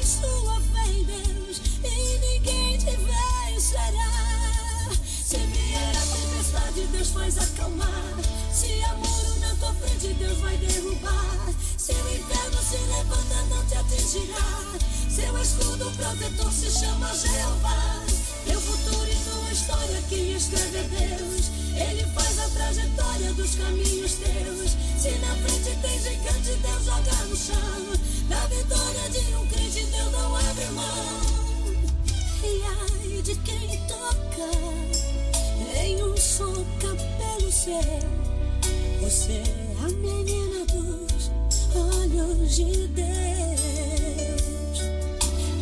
Sua 0.06 0.62
fé 0.62 0.88
em 0.92 1.04
Deus 1.04 1.62
e 1.84 2.20
ninguém 2.20 2.78
te 2.78 2.86
vencerá. 2.86 4.92
Se 5.02 5.38
vier 5.38 5.98
a 5.98 6.06
tempestade, 6.16 6.86
Deus 6.92 7.10
faz 7.10 7.38
acalmar. 7.38 8.14
Se 8.54 8.68
muro 8.98 9.40
na 9.40 9.56
tua 9.56 9.74
frente, 9.74 10.14
Deus 10.14 10.38
vai 10.40 10.58
derrubar. 10.58 11.54
Se 11.78 11.94
o 11.94 12.14
inferno 12.14 12.62
se 12.62 12.78
levanta, 12.78 13.42
não 13.50 13.66
te 13.66 13.76
atingirá. 13.76 14.78
Seu 15.10 15.42
escudo 15.42 15.90
protetor 15.98 16.52
se 16.52 16.70
chama 16.70 17.14
Jeová. 17.16 18.06
história, 19.56 20.04
quem 20.10 20.34
escreve 20.34 20.84
Deus. 20.84 21.50
Ele 21.76 22.04
faz 22.14 22.40
a 22.40 22.50
trajetória 22.50 23.34
dos 23.34 23.56
caminhos 23.56 24.14
teus. 24.14 24.72
Se 25.02 25.10
na 25.20 25.36
frente 25.36 25.76
tem 25.82 26.00
gigante, 26.00 26.54
Deus 26.62 26.86
joga 26.86 27.16
no 27.26 27.36
chão. 27.38 27.94
Da 28.30 28.46
vitória 28.48 29.10
de 29.10 29.35
de 33.26 33.34
quem 33.38 33.80
toca 33.88 34.52
em 35.84 36.04
um 36.04 36.16
só 36.16 36.46
cabelo 36.80 37.52
seu. 37.52 37.82
Você 39.02 39.32
é 39.32 39.84
a 39.84 39.90
menina 39.90 40.64
dos 40.66 41.32
olhos 41.76 42.56
de 42.56 42.88
Deus. 42.90 43.06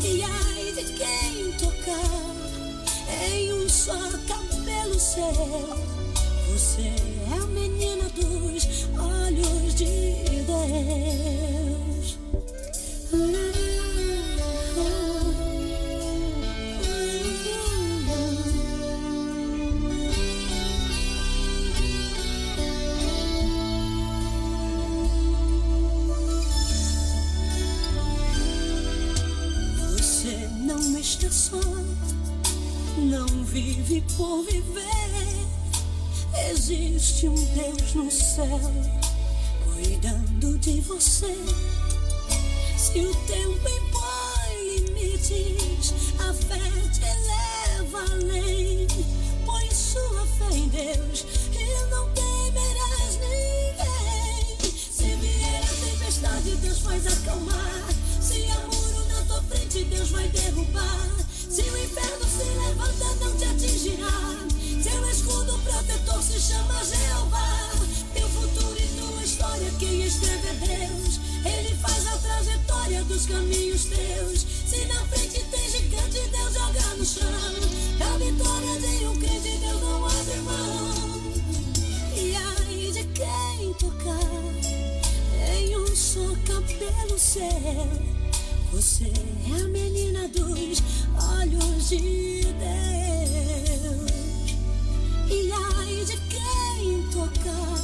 E 0.04 0.24
ai 0.24 0.74
de 0.74 0.84
quem 0.92 1.54
tocar 1.54 2.36
em 3.32 3.54
um 3.54 3.70
só 3.70 3.94
cabelo 4.28 5.00
seu. 5.00 5.80
Você 6.52 6.82
é 6.82 7.34
a 7.34 7.46
menina 7.46 8.10
dos 8.10 8.90
olhos 9.00 9.74
de 9.76 9.86
Deus. 10.46 11.73
Vive 33.54 34.02
por 34.18 34.44
viver. 34.46 34.84
Existe 36.50 37.28
um 37.28 37.36
Deus 37.36 37.94
no 37.94 38.10
céu 38.10 38.60
cuidando 39.64 40.58
de 40.58 40.82
você. 40.82 41.36
Se 42.76 43.00
o 43.00 43.16
tempo 43.28 43.70
impõe 43.70 44.88
limites, 44.90 45.94
a 46.20 46.34
fé 46.34 46.60
te 46.92 47.06
leva 47.06 48.00
além. 48.12 48.88
Põe 49.46 49.70
sua 49.72 50.26
fé 50.40 50.56
em 50.56 50.68
Deus 50.70 51.24
e 51.54 51.92
não 51.92 52.10
temerás 52.10 53.20
ninguém. 53.20 54.72
Se 54.92 55.16
vier 55.18 55.62
a 55.64 55.92
tempestade, 55.92 56.56
Deus 56.56 56.80
faz 56.80 57.06
acalmar. 57.06 57.88
Se 58.20 58.46
há 58.50 58.60
muro 58.62 59.08
na 59.10 59.22
tua 59.28 59.44
frente, 59.44 59.84
Deus 59.84 60.10
vai 60.10 60.28
derrubar. 60.30 61.08
Se 61.48 61.62
o 61.62 61.78
inferno 61.78 62.23
se 62.34 62.44
levanta, 62.44 63.06
não 63.22 63.38
te 63.38 63.46
atingirá. 63.46 64.40
Seu 64.82 65.10
escudo 65.10 65.58
protetor 65.60 66.22
se 66.22 66.40
chama 66.40 66.84
Jeová. 66.84 67.70
Teu 68.14 68.28
futuro 68.30 68.76
e 68.78 68.88
tua 68.98 69.24
história, 69.24 69.72
quem 69.80 70.04
escreve 70.04 70.48
é 70.48 70.54
Deus. 70.54 71.20
Ele 71.46 71.76
faz 71.76 72.08
a 72.08 72.18
trajetória 72.18 73.04
dos 73.04 73.26
caminhos 73.28 73.86
teus. 73.86 74.46
Se 74.66 74.86
na 74.86 75.06
frente 75.06 75.44
tem 75.52 75.70
gigante, 75.70 76.28
Deus 76.30 76.54
joga 76.54 76.96
no 76.98 77.06
chão. 77.06 77.28
A 78.02 78.18
vitória 78.18 78.80
de 78.80 79.06
um 79.06 79.20
crente, 79.20 79.58
Deus 79.60 79.82
não 79.82 80.06
abre 80.06 80.38
mão. 80.42 81.34
E 82.16 82.36
ai 82.36 82.92
de 82.92 83.04
quem 83.14 83.74
tocar 83.74 84.20
em 85.56 85.78
um 85.78 85.96
só 85.96 86.36
cabelo 86.48 87.20
seu. 87.20 88.23
Você 88.74 89.06
é 89.06 89.62
a 89.62 89.68
menina 89.68 90.28
dos 90.30 90.82
olhos 91.40 91.90
de 91.90 92.42
Deus. 92.42 94.12
E 95.30 95.52
ai 95.52 96.04
de 96.06 96.18
quem 96.28 97.08
tocar 97.12 97.78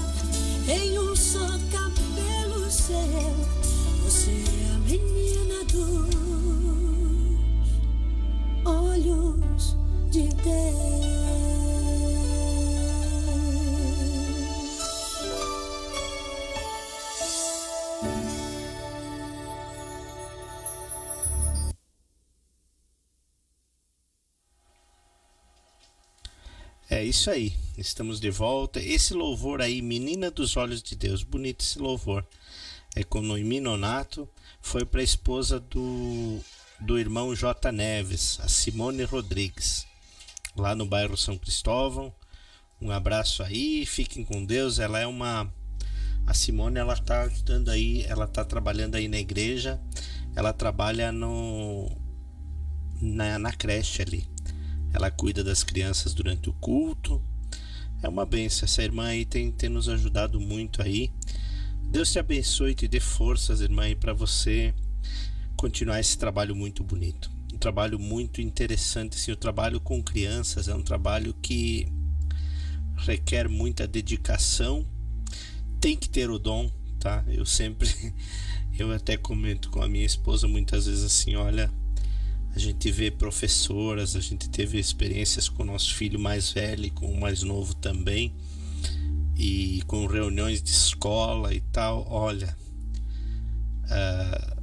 em 0.67 0.97
um 0.97 1.15
só 1.15 1.47
cabelo 1.71 2.71
seu. 2.71 2.97
Você 4.03 4.31
é 4.31 4.73
a 4.73 4.79
menina 4.79 5.63
dos 5.65 6.09
olhos 8.65 9.77
de 10.09 10.23
Deus. 10.23 11.28
É 26.99 27.05
isso 27.05 27.31
aí, 27.31 27.53
estamos 27.77 28.19
de 28.19 28.29
volta. 28.29 28.77
Esse 28.77 29.13
louvor 29.13 29.61
aí, 29.61 29.81
Menina 29.81 30.29
dos 30.29 30.57
Olhos 30.57 30.83
de 30.83 30.97
Deus, 30.97 31.23
bonito 31.23 31.61
esse 31.61 31.79
louvor. 31.79 32.27
É 32.93 33.05
com 33.05 33.21
Noemi 33.21 33.61
Nonato, 33.61 34.27
foi 34.59 34.83
para 34.83 34.99
a 34.99 35.03
esposa 35.03 35.61
do, 35.61 36.41
do 36.77 36.99
irmão 36.99 37.33
J. 37.33 37.71
Neves, 37.71 38.37
a 38.41 38.49
Simone 38.49 39.03
Rodrigues, 39.03 39.87
lá 40.57 40.75
no 40.75 40.85
bairro 40.85 41.15
São 41.15 41.37
Cristóvão. 41.37 42.13
Um 42.81 42.91
abraço 42.91 43.43
aí, 43.43 43.85
fiquem 43.85 44.25
com 44.25 44.43
Deus. 44.43 44.77
Ela 44.77 44.99
é 44.99 45.07
uma. 45.07 45.49
A 46.27 46.33
Simone, 46.33 46.79
ela 46.79 46.97
tá 46.97 47.21
ajudando 47.21 47.69
aí, 47.69 48.03
ela 48.09 48.27
tá 48.27 48.43
trabalhando 48.43 48.95
aí 48.95 49.07
na 49.07 49.19
igreja, 49.19 49.79
ela 50.35 50.51
trabalha 50.51 51.13
no. 51.13 51.89
na, 53.01 53.39
na 53.39 53.53
creche 53.53 54.01
ali 54.01 54.38
ela 54.93 55.11
cuida 55.11 55.43
das 55.43 55.63
crianças 55.63 56.13
durante 56.13 56.49
o 56.49 56.53
culto. 56.53 57.21
É 58.01 58.07
uma 58.07 58.25
benção. 58.25 58.65
Essa 58.65 58.83
irmã 58.83 59.07
aí 59.07 59.25
tem, 59.25 59.51
tem 59.51 59.69
nos 59.69 59.89
ajudado 59.89 60.39
muito 60.39 60.81
aí. 60.81 61.11
Deus 61.83 62.11
te 62.11 62.19
abençoe 62.19 62.71
e 62.71 62.75
te 62.75 62.87
dê 62.87 62.99
forças, 62.99 63.61
irmã, 63.61 63.83
para 63.95 64.13
você 64.13 64.73
continuar 65.57 65.99
esse 65.99 66.17
trabalho 66.17 66.55
muito 66.55 66.83
bonito. 66.83 67.29
Um 67.53 67.57
trabalho 67.57 67.99
muito 67.99 68.41
interessante. 68.41 69.17
Assim, 69.17 69.31
o 69.31 69.35
trabalho 69.35 69.81
com 69.81 70.01
crianças 70.01 70.67
é 70.67 70.75
um 70.75 70.83
trabalho 70.83 71.33
que 71.41 71.91
requer 72.95 73.49
muita 73.49 73.87
dedicação. 73.87 74.85
Tem 75.81 75.97
que 75.97 76.09
ter 76.09 76.29
o 76.29 76.39
dom, 76.39 76.71
tá? 76.99 77.23
Eu 77.27 77.45
sempre, 77.45 77.89
eu 78.77 78.91
até 78.91 79.17
comento 79.17 79.69
com 79.69 79.81
a 79.81 79.89
minha 79.89 80.05
esposa 80.05 80.47
muitas 80.47 80.85
vezes 80.85 81.03
assim: 81.03 81.35
olha, 81.35 81.71
a 82.55 82.59
gente 82.59 82.91
vê 82.91 83.11
professoras, 83.11 84.15
a 84.15 84.19
gente 84.19 84.49
teve 84.49 84.79
experiências 84.79 85.47
com 85.47 85.63
o 85.63 85.65
nosso 85.65 85.93
filho 85.93 86.19
mais 86.19 86.51
velho 86.51 86.85
e 86.85 86.89
com 86.89 87.05
o 87.05 87.19
mais 87.19 87.43
novo 87.43 87.73
também, 87.75 88.33
e 89.37 89.81
com 89.87 90.05
reuniões 90.05 90.61
de 90.61 90.71
escola 90.71 91.53
e 91.53 91.61
tal. 91.61 92.05
Olha, 92.09 92.57
uh, 93.85 94.59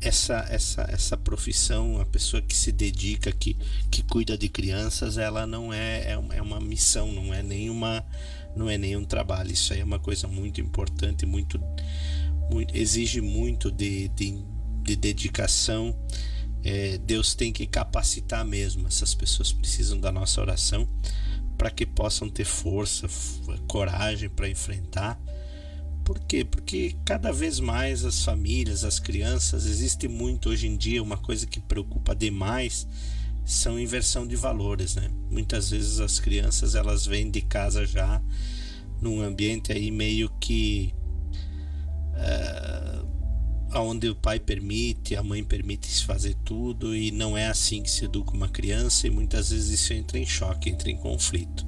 essa, 0.00 0.46
essa, 0.50 0.82
essa 0.90 1.16
profissão, 1.16 2.00
a 2.00 2.04
pessoa 2.04 2.42
que 2.42 2.56
se 2.56 2.72
dedica, 2.72 3.30
que, 3.30 3.56
que 3.90 4.02
cuida 4.02 4.36
de 4.36 4.48
crianças, 4.48 5.16
ela 5.16 5.46
não 5.46 5.72
é, 5.72 6.12
é, 6.12 6.36
é 6.36 6.42
uma 6.42 6.60
missão, 6.60 7.12
não 7.12 7.32
é 7.32 7.42
nenhuma 7.42 8.04
não 8.54 8.68
é 8.68 8.76
nenhum 8.76 9.04
trabalho. 9.04 9.52
Isso 9.52 9.72
aí 9.72 9.80
é 9.80 9.84
uma 9.84 9.98
coisa 9.98 10.28
muito 10.28 10.60
importante, 10.60 11.24
muito, 11.24 11.58
muito 12.50 12.76
exige 12.76 13.20
muito 13.20 13.70
de, 13.70 14.08
de, 14.08 14.44
de 14.82 14.96
dedicação 14.96 15.96
é, 16.64 16.98
Deus 16.98 17.34
tem 17.34 17.52
que 17.52 17.66
capacitar 17.66 18.44
mesmo. 18.44 18.86
Essas 18.86 19.14
pessoas 19.14 19.52
precisam 19.52 19.98
da 19.98 20.12
nossa 20.12 20.40
oração 20.40 20.88
para 21.58 21.70
que 21.70 21.86
possam 21.86 22.28
ter 22.28 22.44
força, 22.44 23.08
coragem 23.66 24.28
para 24.28 24.48
enfrentar. 24.48 25.20
Por 26.04 26.18
quê? 26.20 26.44
Porque 26.44 26.96
cada 27.04 27.32
vez 27.32 27.60
mais 27.60 28.04
as 28.04 28.24
famílias, 28.24 28.84
as 28.84 28.98
crianças, 28.98 29.66
existe 29.66 30.08
muito 30.08 30.50
hoje 30.50 30.66
em 30.66 30.76
dia 30.76 31.02
uma 31.02 31.16
coisa 31.16 31.46
que 31.46 31.60
preocupa 31.60 32.14
demais 32.14 32.86
são 33.44 33.78
inversão 33.78 34.26
de 34.26 34.36
valores, 34.36 34.94
né? 34.94 35.10
Muitas 35.30 35.70
vezes 35.70 36.00
as 36.00 36.18
crianças 36.18 36.74
elas 36.74 37.06
vêm 37.06 37.30
de 37.30 37.40
casa 37.40 37.84
já 37.84 38.20
num 39.00 39.20
ambiente 39.20 39.72
aí 39.72 39.90
meio 39.90 40.30
que 40.40 40.94
uh, 42.14 43.06
onde 43.80 44.08
o 44.08 44.14
pai 44.14 44.38
permite, 44.38 45.16
a 45.16 45.22
mãe 45.22 45.42
permite 45.42 45.86
se 45.86 46.04
fazer 46.04 46.34
tudo 46.44 46.94
e 46.94 47.10
não 47.10 47.36
é 47.36 47.46
assim 47.46 47.82
que 47.82 47.90
se 47.90 48.04
educa 48.04 48.32
uma 48.32 48.48
criança 48.48 49.06
e 49.06 49.10
muitas 49.10 49.50
vezes 49.50 49.80
isso 49.80 49.92
entra 49.92 50.18
em 50.18 50.26
choque, 50.26 50.68
entra 50.68 50.90
em 50.90 50.96
conflito. 50.96 51.66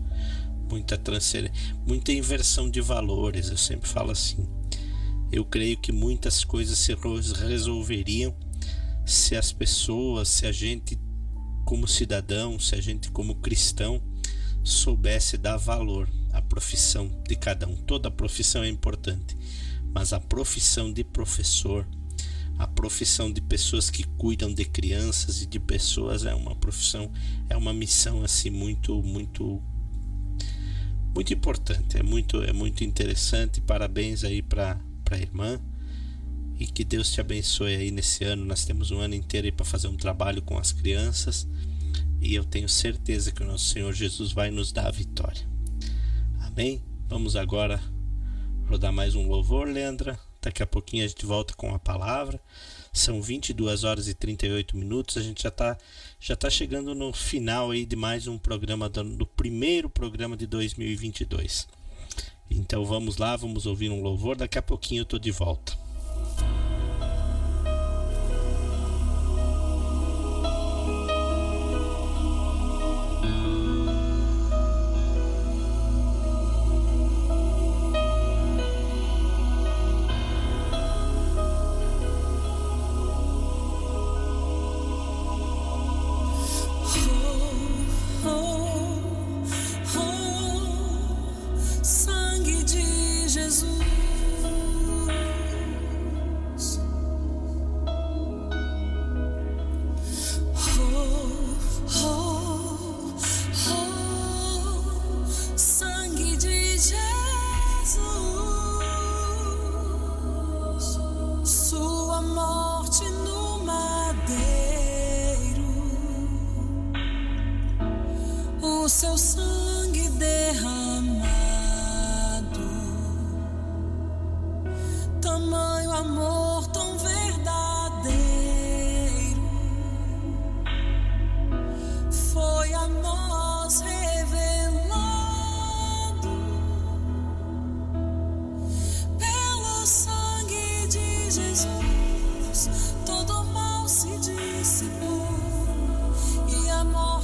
Muita 0.70 0.98
transferência, 0.98 1.54
muita 1.86 2.12
inversão 2.12 2.68
de 2.68 2.80
valores, 2.80 3.48
eu 3.48 3.56
sempre 3.56 3.88
falo 3.88 4.10
assim. 4.10 4.46
Eu 5.32 5.44
creio 5.44 5.76
que 5.76 5.92
muitas 5.92 6.44
coisas 6.44 6.78
se 6.78 6.94
resolveriam 7.46 8.34
se 9.06 9.36
as 9.36 9.52
pessoas, 9.52 10.28
se 10.28 10.46
a 10.46 10.52
gente 10.52 10.98
como 11.64 11.88
cidadão, 11.88 12.58
se 12.58 12.74
a 12.74 12.80
gente 12.80 13.10
como 13.10 13.36
cristão 13.36 14.02
soubesse 14.62 15.36
dar 15.36 15.56
valor 15.56 16.08
à 16.32 16.40
profissão 16.40 17.10
de 17.26 17.36
cada 17.36 17.66
um. 17.66 17.76
Toda 17.76 18.10
profissão 18.10 18.62
é 18.62 18.68
importante 18.68 19.36
mas 19.94 20.12
a 20.12 20.18
profissão 20.18 20.92
de 20.92 21.04
professor, 21.04 21.86
a 22.58 22.66
profissão 22.66 23.32
de 23.32 23.40
pessoas 23.40 23.88
que 23.88 24.02
cuidam 24.02 24.52
de 24.52 24.64
crianças 24.64 25.40
e 25.40 25.46
de 25.46 25.60
pessoas 25.60 26.26
é 26.26 26.34
uma 26.34 26.56
profissão, 26.56 27.10
é 27.48 27.56
uma 27.56 27.72
missão 27.72 28.24
assim 28.24 28.50
muito, 28.50 29.00
muito 29.02 29.62
muito 31.14 31.32
importante, 31.32 31.96
é 31.96 32.02
muito 32.02 32.42
é 32.42 32.52
muito 32.52 32.82
interessante. 32.82 33.60
Parabéns 33.60 34.24
aí 34.24 34.42
para 34.42 34.80
para 35.04 35.16
a 35.16 35.20
irmã 35.20 35.60
e 36.58 36.66
que 36.66 36.82
Deus 36.82 37.12
te 37.12 37.20
abençoe 37.20 37.76
aí 37.76 37.90
nesse 37.92 38.24
ano. 38.24 38.44
Nós 38.44 38.64
temos 38.64 38.90
um 38.90 38.98
ano 38.98 39.14
inteiro 39.14 39.46
aí 39.46 39.52
para 39.52 39.64
fazer 39.64 39.86
um 39.86 39.96
trabalho 39.96 40.42
com 40.42 40.58
as 40.58 40.72
crianças 40.72 41.46
e 42.20 42.34
eu 42.34 42.42
tenho 42.42 42.68
certeza 42.68 43.30
que 43.30 43.44
o 43.44 43.46
nosso 43.46 43.66
Senhor 43.66 43.92
Jesus 43.92 44.32
vai 44.32 44.50
nos 44.50 44.72
dar 44.72 44.88
a 44.88 44.90
vitória. 44.90 45.46
Amém? 46.40 46.82
Vamos 47.08 47.36
agora 47.36 47.93
rodar 48.74 48.92
mais 48.92 49.14
um 49.14 49.28
louvor, 49.28 49.68
Leandra. 49.68 50.18
Daqui 50.42 50.60
a 50.60 50.66
pouquinho 50.66 51.04
a 51.04 51.06
gente 51.06 51.24
volta 51.24 51.54
com 51.54 51.72
a 51.72 51.78
palavra. 51.78 52.40
São 52.92 53.22
22 53.22 53.84
horas 53.84 54.08
e 54.08 54.14
38 54.14 54.76
minutos. 54.76 55.16
A 55.16 55.22
gente 55.22 55.44
já 55.44 55.48
está 55.48 55.78
já 56.18 56.34
tá 56.34 56.50
chegando 56.50 56.92
no 56.92 57.12
final 57.12 57.70
aí 57.70 57.86
de 57.86 57.94
mais 57.94 58.26
um 58.26 58.36
programa 58.36 58.88
do, 58.88 59.04
do 59.04 59.26
primeiro 59.26 59.88
programa 59.88 60.36
de 60.36 60.48
2022. 60.48 61.68
Então 62.50 62.84
vamos 62.84 63.16
lá, 63.16 63.36
vamos 63.36 63.64
ouvir 63.64 63.90
um 63.90 64.02
louvor. 64.02 64.34
Daqui 64.34 64.58
a 64.58 64.62
pouquinho 64.62 65.02
eu 65.02 65.06
tô 65.06 65.20
de 65.20 65.30
volta. 65.30 65.83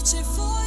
porte 0.00 0.24
fort. 0.24 0.59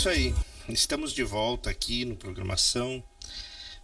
Isso 0.00 0.08
aí. 0.08 0.34
Estamos 0.66 1.12
de 1.12 1.22
volta 1.22 1.68
aqui 1.68 2.06
no 2.06 2.16
programação. 2.16 3.04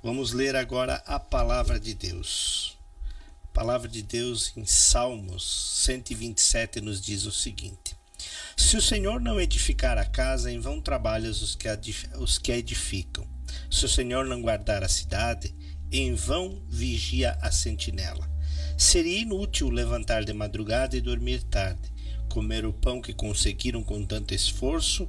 Vamos 0.02 0.32
ler 0.32 0.56
agora 0.56 0.94
a 1.04 1.20
palavra 1.20 1.78
de 1.78 1.92
Deus. 1.92 2.78
A 3.44 3.48
palavra 3.48 3.86
de 3.86 4.00
Deus 4.00 4.50
em 4.56 4.64
Salmos 4.64 5.44
127 5.84 6.80
nos 6.80 7.02
diz 7.02 7.26
o 7.26 7.30
seguinte: 7.30 7.94
Se 8.56 8.78
o 8.78 8.80
Senhor 8.80 9.20
não 9.20 9.38
edificar 9.38 9.98
a 9.98 10.06
casa, 10.06 10.50
em 10.50 10.58
vão 10.58 10.80
trabalham 10.80 11.30
os 11.30 11.54
que, 11.54 11.68
os 12.18 12.38
que 12.38 12.50
a 12.50 12.56
edificam. 12.56 13.28
Se 13.70 13.84
o 13.84 13.88
Senhor 13.88 14.24
não 14.24 14.40
guardar 14.40 14.82
a 14.82 14.88
cidade, 14.88 15.54
em 15.92 16.14
vão 16.14 16.62
vigia 16.66 17.36
a 17.42 17.52
sentinela. 17.52 18.26
Seria 18.78 19.20
inútil 19.20 19.68
levantar 19.68 20.24
de 20.24 20.32
madrugada 20.32 20.96
e 20.96 21.00
dormir 21.02 21.42
tarde, 21.42 21.92
comer 22.30 22.64
o 22.64 22.72
pão 22.72 23.02
que 23.02 23.12
conseguiram 23.12 23.82
com 23.82 24.02
tanto 24.02 24.32
esforço, 24.32 25.06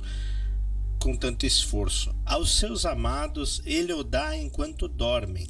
com 0.99 1.15
tanto 1.15 1.45
esforço. 1.45 2.13
Aos 2.25 2.57
seus 2.57 2.85
amados 2.85 3.61
ele 3.65 3.93
o 3.93 4.03
dá 4.03 4.35
enquanto 4.35 4.87
dormem. 4.87 5.47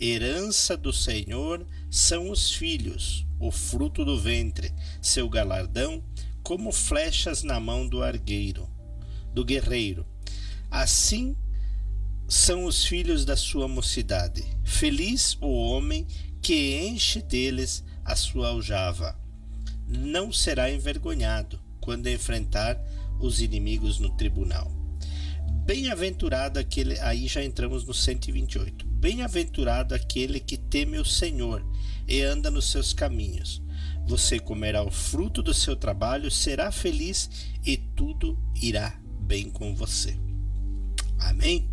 Herança 0.00 0.76
do 0.76 0.92
Senhor 0.92 1.66
são 1.90 2.30
os 2.30 2.50
filhos, 2.52 3.26
o 3.38 3.50
fruto 3.50 4.04
do 4.04 4.18
ventre, 4.18 4.72
seu 5.00 5.28
galardão, 5.28 6.02
como 6.42 6.72
flechas 6.72 7.42
na 7.42 7.58
mão 7.60 7.88
do 7.88 8.02
argueiro, 8.02 8.68
do 9.32 9.44
guerreiro. 9.44 10.06
Assim 10.70 11.36
são 12.26 12.64
os 12.64 12.84
filhos 12.84 13.24
da 13.24 13.36
sua 13.36 13.68
mocidade. 13.68 14.44
Feliz 14.64 15.38
o 15.40 15.48
homem 15.48 16.06
que 16.42 16.76
enche 16.86 17.22
deles 17.22 17.84
a 18.04 18.16
sua 18.16 18.48
aljava. 18.48 19.18
Não 19.86 20.32
será 20.32 20.70
envergonhado 20.70 21.60
quando 21.80 22.08
enfrentar 22.08 22.78
os 23.18 23.40
inimigos 23.40 23.98
no 23.98 24.10
tribunal. 24.10 24.70
Bem-aventurado 25.64 26.58
aquele, 26.58 26.98
aí 27.00 27.26
já 27.26 27.42
entramos 27.42 27.84
no 27.84 27.94
128. 27.94 28.86
Bem-aventurado 28.86 29.94
aquele 29.94 30.38
que 30.38 30.56
teme 30.56 30.98
o 30.98 31.04
Senhor 31.04 31.64
e 32.06 32.20
anda 32.20 32.50
nos 32.50 32.70
seus 32.70 32.92
caminhos. 32.92 33.62
Você 34.06 34.38
comerá 34.38 34.82
o 34.82 34.90
fruto 34.90 35.42
do 35.42 35.54
seu 35.54 35.74
trabalho, 35.74 36.30
será 36.30 36.70
feliz 36.70 37.30
e 37.64 37.76
tudo 37.76 38.38
irá 38.60 38.98
bem 39.20 39.48
com 39.48 39.74
você. 39.74 40.14
Amém? 41.18 41.68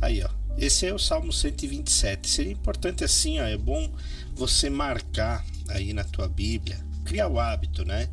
Aí, 0.00 0.22
ó. 0.22 0.30
Esse 0.56 0.86
é 0.86 0.92
o 0.92 0.98
Salmo 0.98 1.32
127. 1.32 2.28
Seria 2.28 2.52
importante 2.52 3.04
assim, 3.04 3.38
ó, 3.38 3.44
é 3.44 3.56
bom 3.56 3.92
você 4.34 4.68
marcar 4.68 5.44
aí 5.68 5.92
na 5.92 6.04
tua 6.04 6.28
Bíblia, 6.28 6.78
criar 7.04 7.28
o 7.28 7.38
hábito, 7.38 7.84
né? 7.84 8.08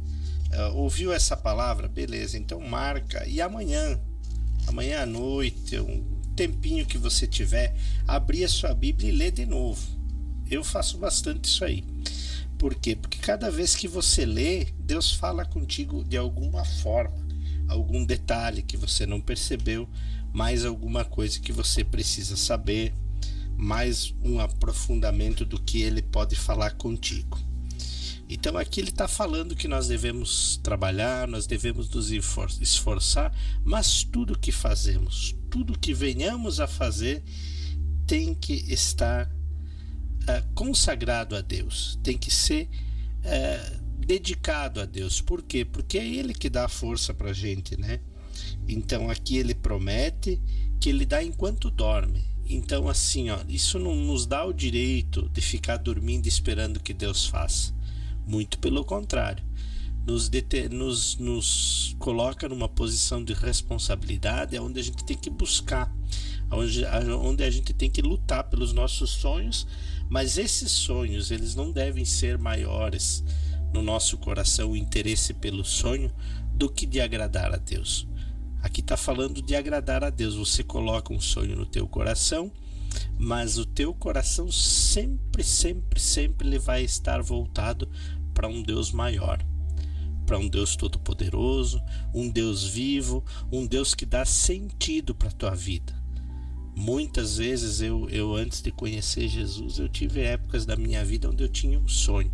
Uh, 0.54 0.76
ouviu 0.76 1.12
essa 1.12 1.36
palavra? 1.36 1.88
Beleza, 1.88 2.38
então 2.38 2.60
marca. 2.60 3.28
E 3.28 3.42
amanhã, 3.42 4.00
amanhã 4.68 5.02
à 5.02 5.06
noite, 5.06 5.78
um 5.80 6.04
tempinho 6.36 6.86
que 6.86 6.98
você 6.98 7.28
tiver, 7.28 7.76
abrir 8.08 8.44
a 8.44 8.50
sua 8.50 8.74
Bíblia 8.74 9.10
e 9.10 9.16
ler 9.16 9.32
de 9.32 9.46
novo. 9.46 9.82
Eu 10.50 10.64
faço 10.64 10.98
bastante 10.98 11.46
isso 11.46 11.66
aí. 11.66 11.84
Por 12.58 12.74
quê? 12.76 12.96
Porque 12.96 13.18
cada 13.20 13.52
vez 13.52 13.76
que 13.76 13.88
você 13.88 14.26
lê, 14.26 14.66
Deus 14.80 15.12
fala 15.12 15.46
contigo 15.46 16.04
de 16.04 16.18
alguma 16.18 16.64
forma, 16.64 17.18
algum 17.68 18.06
detalhe 18.06 18.62
que 18.62 18.78
você 18.78 19.06
não 19.06 19.20
percebeu, 19.20 19.88
mais 20.34 20.66
alguma 20.66 21.04
coisa 21.04 21.40
que 21.40 21.52
você 21.52 21.84
precisa 21.84 22.38
saber, 22.38 22.94
mais 23.58 24.14
um 24.24 24.40
aprofundamento 24.40 25.44
do 25.44 25.60
que 25.62 25.82
ele 25.82 26.02
pode 26.02 26.36
falar 26.36 26.72
contigo. 26.72 27.47
Então 28.30 28.58
aqui 28.58 28.82
ele 28.82 28.90
está 28.90 29.08
falando 29.08 29.56
que 29.56 29.68
nós 29.68 29.88
devemos 29.88 30.58
trabalhar, 30.58 31.28
nós 31.28 31.48
devemos 31.48 31.90
nos 31.90 32.12
esforçar, 32.12 33.34
mas 33.64 34.04
tudo 34.04 34.38
que 34.38 34.52
fazemos, 34.52 35.34
tudo 35.50 35.80
que 35.80 35.94
venhamos 35.94 36.60
a 36.60 36.68
fazer, 36.68 37.24
tem 38.06 38.34
que 38.34 38.54
estar 38.72 39.28
uh, 39.28 40.54
consagrado 40.54 41.36
a 41.36 41.42
Deus, 41.42 41.98
tem 42.04 42.18
que 42.18 42.30
ser 42.30 42.70
uh, 43.24 43.88
dedicado 44.06 44.82
a 44.82 44.86
Deus. 44.86 45.22
Por 45.22 45.42
quê? 45.42 45.64
Porque 45.64 45.98
é 45.98 46.06
Ele 46.06 46.34
que 46.34 46.50
dá 46.50 46.66
a 46.66 46.70
força 46.70 47.14
para 47.14 47.30
a 47.30 47.34
gente, 47.34 47.80
né? 47.80 48.02
Então 48.68 49.10
aqui 49.10 49.38
ele 49.38 49.56
promete 49.56 50.42
que 50.80 50.90
ele 50.90 51.06
dá 51.06 51.24
enquanto 51.24 51.72
dorme. 51.72 52.24
Então 52.46 52.88
assim, 52.88 53.30
ó, 53.30 53.40
isso 53.48 53.80
não 53.80 53.96
nos 53.96 54.26
dá 54.26 54.46
o 54.46 54.54
direito 54.54 55.30
de 55.30 55.42
ficar 55.42 55.78
dormindo 55.78 56.28
esperando 56.28 56.80
que 56.80 56.94
Deus 56.94 57.26
faça. 57.26 57.74
Muito 58.28 58.60
pelo 58.60 58.84
contrário, 58.84 59.44
nos, 60.06 60.30
nos, 60.70 61.18
nos 61.18 61.96
coloca 62.00 62.48
numa 62.48 62.70
posição 62.70 63.24
de 63.24 63.34
responsabilidade 63.34 64.58
onde 64.60 64.80
a 64.80 64.84
gente 64.84 65.04
tem 65.04 65.18
que 65.18 65.30
buscar, 65.30 65.92
onde, 66.52 66.86
onde 66.86 67.44
a 67.44 67.50
gente 67.50 67.74
tem 67.74 67.90
que 67.90 68.02
lutar 68.02 68.44
pelos 68.46 68.74
nossos 68.74 69.10
sonhos, 69.10 69.66
mas 70.10 70.38
esses 70.38 70.72
sonhos 70.72 71.32
eles 71.32 71.56
não 71.56 71.72
devem 71.72 72.06
ser 72.06 72.38
maiores 72.38 73.24
no 73.74 73.82
nosso 73.82 74.18
coração 74.18 74.72
o 74.72 74.78
interesse 74.78 75.34
pelo 75.34 75.66
sonho 75.66 76.12
do 76.54 76.70
que 76.70 76.86
de 76.86 77.02
agradar 77.02 77.54
a 77.54 77.58
Deus. 77.58 78.08
Aqui 78.62 78.82
está 78.82 78.98
falando 78.98 79.42
de 79.42 79.56
agradar 79.56 80.04
a 80.04 80.10
Deus. 80.10 80.36
Você 80.36 80.64
coloca 80.64 81.14
um 81.14 81.20
sonho 81.20 81.56
no 81.56 81.66
teu 81.66 81.88
coração, 81.88 82.52
mas 83.18 83.58
o 83.58 83.66
teu 83.66 83.94
coração 83.94 84.52
sempre, 84.52 85.44
sempre, 85.44 86.00
sempre 86.00 86.58
vai 86.58 86.84
estar 86.84 87.22
voltado 87.22 87.90
para 88.38 88.48
um 88.48 88.62
Deus 88.62 88.92
maior, 88.92 89.44
para 90.24 90.38
um 90.38 90.48
Deus 90.48 90.76
todo-poderoso, 90.76 91.82
um 92.14 92.30
Deus 92.30 92.64
vivo, 92.64 93.26
um 93.52 93.66
Deus 93.66 93.96
que 93.96 94.06
dá 94.06 94.24
sentido 94.26 95.16
para 95.16 95.30
a 95.30 95.32
tua 95.32 95.56
vida. 95.56 95.92
Muitas 96.76 97.38
vezes 97.38 97.82
eu, 97.82 98.08
eu, 98.12 98.36
antes 98.36 98.62
de 98.62 98.70
conhecer 98.70 99.28
Jesus, 99.28 99.80
eu 99.80 99.90
tive 99.90 100.22
épocas 100.22 100.68
da 100.68 100.76
minha 100.76 101.04
vida 101.04 101.28
onde 101.28 101.44
eu 101.44 101.50
tinha 101.50 101.80
um 101.80 101.88
sonho 101.88 102.32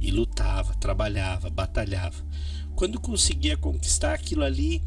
e 0.00 0.12
lutava, 0.12 0.74
trabalhava, 0.74 1.50
batalhava. 1.50 2.24
Quando 2.76 3.00
conseguia 3.00 3.56
conquistar 3.56 4.14
aquilo 4.14 4.44
ali, 4.44 4.80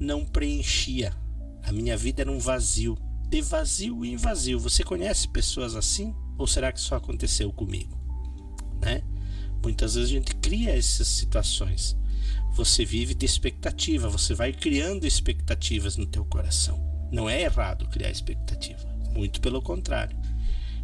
não 0.00 0.24
preenchia. 0.24 1.12
A 1.62 1.70
minha 1.70 1.98
vida 1.98 2.22
era 2.22 2.32
um 2.32 2.38
vazio, 2.38 2.96
de 3.28 3.42
vazio 3.42 4.06
em 4.06 4.16
vazio. 4.16 4.58
Você 4.58 4.82
conhece 4.82 5.28
pessoas 5.28 5.76
assim? 5.76 6.14
Ou 6.38 6.46
será 6.46 6.72
que 6.72 6.80
só 6.80 6.96
aconteceu 6.96 7.52
comigo? 7.52 7.94
Né? 8.80 9.02
Muitas 9.62 9.94
vezes 9.94 10.10
a 10.10 10.12
gente 10.12 10.34
cria 10.36 10.76
essas 10.76 11.08
situações. 11.08 11.96
Você 12.52 12.84
vive 12.84 13.14
de 13.14 13.26
expectativa, 13.26 14.08
você 14.08 14.34
vai 14.34 14.52
criando 14.52 15.06
expectativas 15.06 15.96
no 15.96 16.06
teu 16.06 16.24
coração. 16.24 16.78
Não 17.10 17.28
é 17.28 17.42
errado 17.42 17.88
criar 17.88 18.10
expectativa, 18.10 18.86
muito 19.12 19.40
pelo 19.40 19.62
contrário. 19.62 20.16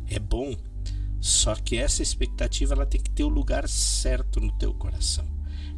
É 0.09 0.19
bom, 0.19 0.55
só 1.21 1.55
que 1.55 1.77
essa 1.77 2.03
expectativa 2.03 2.75
ela 2.75 2.87
tem 2.87 3.01
que 3.01 3.11
ter 3.11 3.25
o 3.25 3.29
lugar 3.29 3.69
certo 3.69 4.41
no 4.41 4.53
teu 4.59 4.73
coração. 4.75 5.27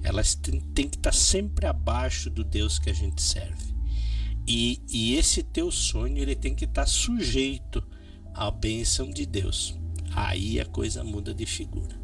Ela 0.03 0.23
tem, 0.43 0.61
tem 0.61 0.89
que 0.89 0.97
estar 0.97 1.15
sempre 1.15 1.67
abaixo 1.67 2.31
do 2.31 2.45
Deus 2.45 2.79
que 2.79 2.91
a 2.91 2.95
gente 2.95 3.23
serve. 3.23 3.75
E, 4.47 4.81
e 4.89 5.17
esse 5.17 5.43
teu 5.43 5.71
sonho 5.73 6.19
ele 6.19 6.37
tem 6.37 6.55
que 6.55 6.65
estar 6.65 6.87
sujeito 6.87 7.83
à 8.33 8.51
bênção 8.51 9.11
de 9.11 9.27
Deus. 9.27 9.77
Aí 10.15 10.61
a 10.61 10.65
coisa 10.65 11.03
muda 11.03 11.35
de 11.35 11.45
figura. 11.45 11.96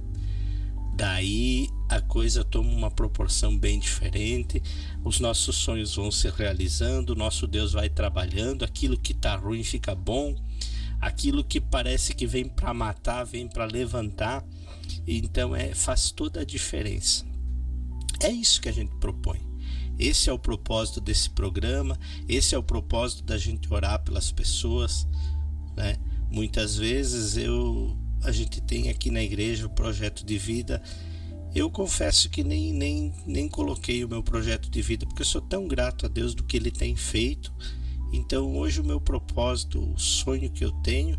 Daí 0.94 1.68
a 1.88 2.00
coisa 2.00 2.44
toma 2.44 2.70
uma 2.70 2.90
proporção 2.90 3.56
bem 3.56 3.78
diferente, 3.78 4.62
os 5.02 5.20
nossos 5.20 5.56
sonhos 5.56 5.96
vão 5.96 6.10
se 6.10 6.28
realizando, 6.30 7.16
nosso 7.16 7.46
Deus 7.46 7.72
vai 7.72 7.88
trabalhando, 7.88 8.64
aquilo 8.64 8.98
que 8.98 9.12
está 9.12 9.34
ruim 9.34 9.64
fica 9.64 9.94
bom, 9.94 10.34
aquilo 11.00 11.42
que 11.42 11.60
parece 11.60 12.14
que 12.14 12.26
vem 12.26 12.44
para 12.44 12.72
matar, 12.74 13.24
vem 13.24 13.48
para 13.48 13.64
levantar. 13.64 14.44
Então 15.06 15.56
é 15.56 15.74
faz 15.74 16.10
toda 16.10 16.40
a 16.40 16.44
diferença. 16.44 17.24
É 18.20 18.30
isso 18.30 18.60
que 18.60 18.68
a 18.68 18.72
gente 18.72 18.94
propõe. 18.96 19.40
Esse 19.98 20.30
é 20.30 20.32
o 20.32 20.38
propósito 20.38 21.00
desse 21.00 21.28
programa, 21.30 21.98
esse 22.28 22.54
é 22.54 22.58
o 22.58 22.62
propósito 22.62 23.22
da 23.24 23.36
gente 23.36 23.72
orar 23.72 24.02
pelas 24.02 24.32
pessoas, 24.32 25.06
né? 25.76 25.96
Muitas 26.30 26.76
vezes 26.76 27.36
eu 27.36 27.96
a 28.22 28.30
gente 28.30 28.60
tem 28.60 28.88
aqui 28.88 29.10
na 29.10 29.22
igreja 29.22 29.66
o 29.66 29.70
projeto 29.70 30.24
de 30.24 30.38
vida. 30.38 30.82
Eu 31.54 31.70
confesso 31.70 32.30
que 32.30 32.42
nem, 32.42 32.72
nem, 32.72 33.12
nem 33.26 33.48
coloquei 33.48 34.04
o 34.04 34.08
meu 34.08 34.22
projeto 34.22 34.70
de 34.70 34.80
vida, 34.80 35.04
porque 35.06 35.22
eu 35.22 35.26
sou 35.26 35.40
tão 35.40 35.66
grato 35.66 36.06
a 36.06 36.08
Deus 36.08 36.34
do 36.34 36.44
que 36.44 36.56
Ele 36.56 36.70
tem 36.70 36.96
feito. 36.96 37.52
Então, 38.12 38.56
hoje, 38.56 38.80
o 38.80 38.84
meu 38.84 39.00
propósito, 39.00 39.92
o 39.92 39.98
sonho 39.98 40.50
que 40.50 40.64
eu 40.64 40.70
tenho, 40.82 41.18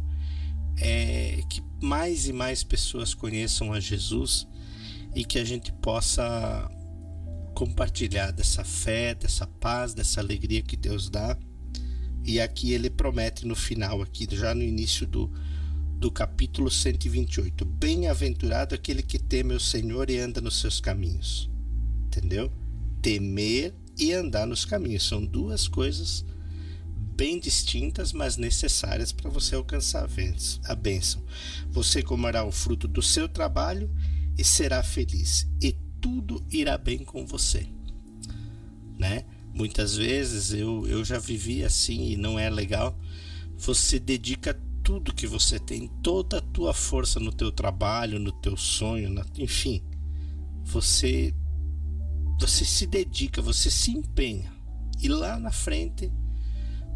é 0.79 1.41
que 1.49 1.61
mais 1.81 2.27
e 2.27 2.33
mais 2.33 2.63
pessoas 2.63 3.13
conheçam 3.13 3.73
a 3.73 3.79
Jesus 3.79 4.47
e 5.13 5.23
que 5.23 5.37
a 5.37 5.43
gente 5.43 5.71
possa 5.73 6.69
compartilhar 7.53 8.31
dessa 8.31 8.63
fé, 8.63 9.13
dessa 9.13 9.45
paz, 9.45 9.93
dessa 9.93 10.19
alegria 10.19 10.61
que 10.61 10.75
Deus 10.75 11.09
dá. 11.09 11.37
E 12.23 12.39
aqui 12.39 12.71
ele 12.71 12.89
promete 12.89 13.45
no 13.45 13.55
final, 13.55 14.01
aqui 14.01 14.27
já 14.31 14.55
no 14.55 14.63
início 14.63 15.05
do, 15.05 15.31
do 16.03 16.11
capítulo 16.11 16.69
128. 16.69 17.63
Bem-aventurado 17.63 18.75
aquele 18.75 19.01
que 19.01 19.17
teme 19.17 19.53
o 19.53 19.59
Senhor 19.59 20.09
e 20.09 20.19
anda 20.19 20.41
nos 20.41 20.59
seus 20.59 20.81
caminhos. 20.81 21.49
Entendeu? 22.07 22.51
Temer 23.01 23.73
e 23.97 24.11
andar 24.11 24.45
nos 24.45 24.65
caminhos. 24.65 25.07
São 25.07 25.25
duas 25.25 25.65
coisas 25.65 26.25
bem 27.15 27.39
distintas, 27.39 28.11
mas 28.11 28.35
necessárias 28.35 29.13
para 29.13 29.29
você 29.29 29.55
alcançar 29.55 30.05
a 30.65 30.75
bênção. 30.75 31.23
Você 31.69 32.03
comerá 32.03 32.43
o 32.43 32.51
fruto 32.51 32.85
do 32.85 33.01
seu 33.01 33.29
trabalho 33.29 33.89
e 34.37 34.43
será 34.43 34.83
feliz, 34.83 35.47
e 35.61 35.71
tudo 36.01 36.45
irá 36.51 36.77
bem 36.77 36.97
com 36.97 37.25
você. 37.25 37.65
Né? 38.99 39.23
Muitas 39.53 39.95
vezes 39.95 40.51
eu, 40.51 40.85
eu 40.85 41.05
já 41.05 41.17
vivi 41.17 41.63
assim 41.63 42.09
e 42.09 42.17
não 42.17 42.37
é 42.37 42.49
legal. 42.49 42.99
Você 43.55 43.99
dedica 44.01 44.59
tudo 44.83 45.13
que 45.13 45.25
você 45.25 45.57
tem, 45.59 45.87
toda 46.03 46.39
a 46.39 46.41
tua 46.41 46.73
força 46.73 47.19
no 47.19 47.31
teu 47.31 47.51
trabalho, 47.51 48.19
no 48.19 48.31
teu 48.31 48.57
sonho, 48.57 49.09
na, 49.09 49.25
enfim. 49.37 49.81
Você 50.65 51.33
você 52.39 52.65
se 52.65 52.85
dedica, 52.85 53.41
você 53.41 53.71
se 53.71 53.91
empenha. 53.91 54.51
E 55.01 55.07
lá 55.07 55.39
na 55.39 55.51
frente 55.51 56.11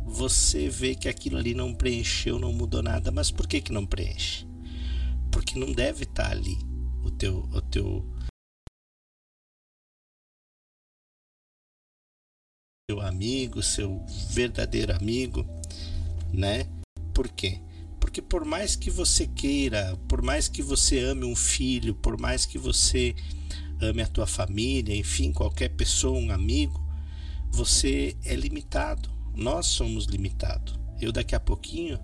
você 0.05 0.69
vê 0.69 0.95
que 0.95 1.07
aquilo 1.07 1.37
ali 1.37 1.53
não 1.53 1.73
preencheu, 1.73 2.37
não 2.37 2.51
mudou 2.51 2.83
nada. 2.83 3.11
Mas 3.11 3.31
por 3.31 3.47
que 3.47 3.61
que 3.61 3.71
não 3.71 3.85
preenche? 3.85 4.45
Porque 5.31 5.57
não 5.57 5.71
deve 5.71 6.03
estar 6.03 6.31
ali 6.31 6.57
o 7.03 7.11
teu 7.11 7.39
o 7.53 7.61
teu 7.61 8.05
seu 12.89 13.01
amigo, 13.01 13.61
seu 13.61 14.05
verdadeiro 14.29 14.95
amigo, 14.95 15.45
né? 16.33 16.65
Por 17.13 17.27
quê? 17.29 17.61
Porque 18.07 18.21
por 18.21 18.45
mais 18.45 18.73
que 18.73 18.89
você 18.89 19.27
queira, 19.27 19.99
por 20.07 20.21
mais 20.21 20.47
que 20.47 20.61
você 20.61 20.97
ame 20.99 21.25
um 21.25 21.35
filho, 21.35 21.93
por 21.93 22.17
mais 22.17 22.45
que 22.45 22.57
você 22.57 23.13
ame 23.81 24.01
a 24.01 24.07
tua 24.07 24.25
família, 24.25 24.95
enfim, 24.95 25.33
qualquer 25.33 25.67
pessoa, 25.71 26.17
um 26.17 26.31
amigo, 26.31 26.81
você 27.51 28.15
é 28.23 28.33
limitado. 28.33 29.09
Nós 29.35 29.65
somos 29.65 30.05
limitados. 30.05 30.79
Eu 31.01 31.11
daqui 31.11 31.35
a 31.35 31.39
pouquinho 31.39 31.99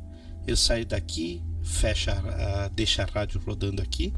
eu 0.45 0.57
saio 0.57 0.85
daqui, 0.85 1.41
fecha, 1.63 2.11
a, 2.11 2.67
deixa 2.67 3.03
a 3.03 3.05
rádio 3.05 3.39
rodando 3.39 3.81
aqui 3.81 4.13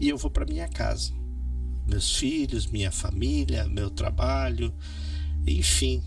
e 0.00 0.08
eu 0.08 0.18
vou 0.18 0.28
para 0.30 0.44
minha 0.44 0.66
casa. 0.66 1.12
Meus 1.86 2.16
filhos, 2.16 2.66
minha 2.66 2.90
família, 2.90 3.68
meu 3.68 3.90
trabalho, 3.90 4.74
enfim, 5.46 6.02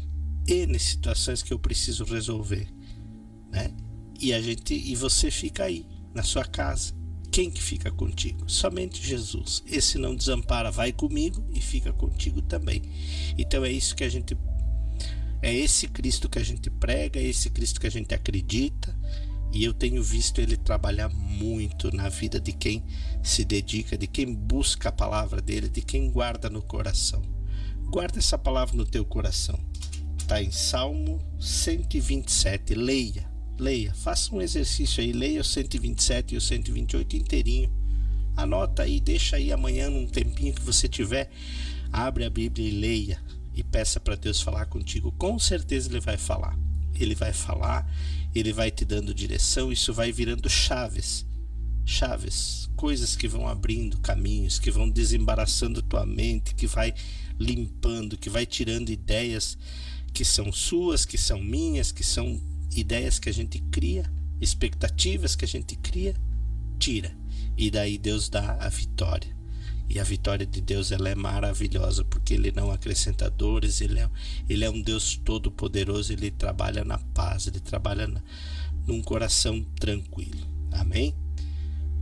N 0.45 0.78
situações 0.78 1.41
que 1.41 1.53
eu 1.53 1.57
preciso 1.57 2.03
resolver, 2.03 2.68
né? 3.49 3.74
E 4.20 4.34
a 4.34 4.41
gente 4.41 4.74
e 4.74 4.95
você 4.95 5.30
fica 5.30 5.63
aí 5.63 5.86
na 6.13 6.24
sua 6.24 6.45
casa. 6.45 6.93
Quem 7.32 7.51
que 7.51 7.61
fica 7.61 7.91
contigo? 7.91 8.49
Somente 8.49 9.05
Jesus. 9.05 9.61
Esse 9.68 9.97
não 9.97 10.16
desampara, 10.16 10.72
vai 10.72 10.93
comigo 10.93 11.45
e 11.53 11.59
fica 11.59 11.91
contigo 11.91 12.41
também. 12.41 12.82
Então 13.38 13.66
é 13.66 13.72
isso 13.72 13.95
que 13.95 14.03
a 14.03 14.09
gente 14.09 14.38
é 15.41 15.53
esse 15.53 15.88
Cristo 15.88 16.28
que 16.28 16.39
a 16.39 16.43
gente 16.43 16.70
prega, 16.70 17.20
é 17.20 17.24
esse 17.24 17.49
Cristo 17.49 17.80
que 17.80 17.88
a 17.88 17.91
gente 17.91 18.13
acredita. 18.16 18.97
E 19.53 19.63
eu 19.63 19.74
tenho 19.74 20.01
visto 20.03 20.39
ele 20.39 20.57
trabalhar 20.57 21.09
muito 21.09 21.95
na 21.95 22.09
vida 22.09 22.39
de 22.39 22.51
quem 22.51 22.84
se 23.24 23.45
dedica, 23.45 23.97
de 23.97 24.07
quem 24.07 24.34
busca 24.34 24.89
a 24.89 24.91
palavra 24.91 25.41
dele, 25.41 25.70
de 25.70 25.82
quem 25.82 26.09
guarda 26.09 26.49
no 26.49 26.61
coração. 26.61 27.22
Guarda 27.89 28.20
essa 28.20 28.38
palavra 28.38 28.76
no 28.76 28.86
teu 28.86 29.05
coração. 29.05 29.57
Está 30.18 30.41
em 30.41 30.51
Salmo 30.51 31.22
127. 31.39 32.74
Leia, 32.74 33.30
leia. 33.58 33.93
Faça 33.93 34.34
um 34.36 34.41
exercício 34.41 35.03
aí. 35.03 35.12
Leia 35.12 35.41
o 35.41 35.43
127 35.43 36.34
e 36.34 36.38
o 36.38 36.41
128 36.41 37.16
inteirinho. 37.16 37.72
Anota 38.36 38.84
aí, 38.84 38.99
deixa 38.99 39.38
aí 39.38 39.51
amanhã, 39.51 39.89
num 39.89 40.08
tempinho 40.08 40.53
que 40.53 40.62
você 40.62 40.88
tiver. 40.88 41.30
Abre 41.91 42.26
a 42.26 42.30
Bíblia 42.30 42.68
e 42.68 42.72
leia. 42.72 43.22
E 43.53 43.64
peça 43.64 43.99
para 43.99 44.16
Deus 44.16 44.41
falar 44.41 44.66
contigo. 44.66 45.12
Com 45.14 45.39
certeza 45.39 45.89
Ele 45.89 45.99
vai 45.99 46.18
falar. 46.18 46.58
Ele 46.99 47.16
vai 47.16 47.34
falar, 47.34 47.89
Ele 48.34 48.53
vai 48.53 48.72
te 48.72 48.86
dando 48.86 49.14
direção. 49.14 49.72
Isso 49.72 49.93
vai 49.93 50.12
virando 50.12 50.49
chaves 50.49 51.26
chaves, 51.86 52.68
coisas 52.76 53.16
que 53.16 53.28
vão 53.28 53.47
abrindo 53.47 53.99
caminhos, 53.99 54.58
que 54.58 54.72
vão 54.72 54.89
desembaraçando 54.89 55.84
tua 55.84 56.06
mente, 56.06 56.56
que 56.56 56.66
vai 56.66 56.93
limpando, 57.39 58.18
que 58.18 58.30
vai 58.30 58.45
tirando 58.45 58.89
ideias 58.89 59.56
que 60.12 60.26
são 60.26 60.51
suas, 60.51 61.06
que 61.06 61.18
são 61.18 61.41
minhas, 61.41 61.91
que 61.91 62.03
são 62.03 62.41
ideias 62.76 63.19
que 63.19 63.30
a 63.30 63.34
gente 63.34 63.59
cria, 63.71 64.09
expectativas 64.41 65.36
que 65.36 65.45
a 65.45 65.47
gente 65.47 65.76
cria, 65.78 66.15
tira. 66.78 67.15
E 67.57 67.71
daí 67.71 67.97
Deus 67.97 68.30
dá 68.30 68.57
a 68.59 68.69
vitória. 68.69 69.36
E 69.88 69.99
a 69.99 70.03
vitória 70.03 70.45
de 70.45 70.61
Deus 70.61 70.91
ela 70.91 71.09
é 71.09 71.15
maravilhosa, 71.15 72.03
porque 72.03 72.34
Ele 72.34 72.51
não 72.51 72.71
acrescenta 72.71 73.30
dores, 73.30 73.82
Ele 73.82 73.99
é, 73.99 74.09
ele 74.49 74.65
é 74.65 74.69
um 74.69 74.82
Deus 74.82 75.15
todo-poderoso, 75.15 76.11
Ele 76.11 76.32
trabalha 76.32 76.84
na 76.84 76.97
paz, 76.97 77.47
Ele 77.47 77.59
trabalha 77.59 78.07
na, 78.07 78.21
num 78.86 79.01
coração 79.01 79.63
tranquilo. 79.80 80.45
Amém? 80.71 81.15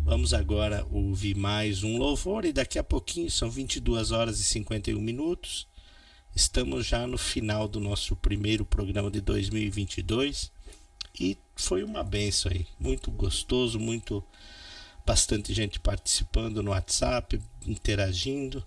Vamos 0.06 0.34
agora 0.34 0.86
ouvir 0.92 1.36
mais 1.36 1.84
um 1.84 1.98
louvor 1.98 2.46
e 2.46 2.54
daqui 2.54 2.80
a 2.80 2.84
pouquinho, 2.84 3.30
são 3.30 3.50
22 3.50 4.12
horas 4.12 4.40
e 4.40 4.44
51 4.44 5.00
minutos. 5.00 5.68
Estamos 6.36 6.86
já 6.86 7.06
no 7.06 7.18
final 7.18 7.68
do 7.68 7.80
nosso 7.80 8.16
primeiro 8.16 8.66
programa 8.66 9.12
de 9.12 9.22
2022 9.22 10.53
e 11.20 11.38
foi 11.56 11.84
uma 11.84 12.04
benção 12.04 12.52
aí, 12.52 12.66
muito 12.80 13.12
gostoso, 13.12 13.80
muito 13.80 14.24
bastante 15.06 15.54
gente 15.54 15.80
participando 15.80 16.64
no 16.64 16.72
WhatsApp, 16.72 17.40
interagindo. 17.68 18.66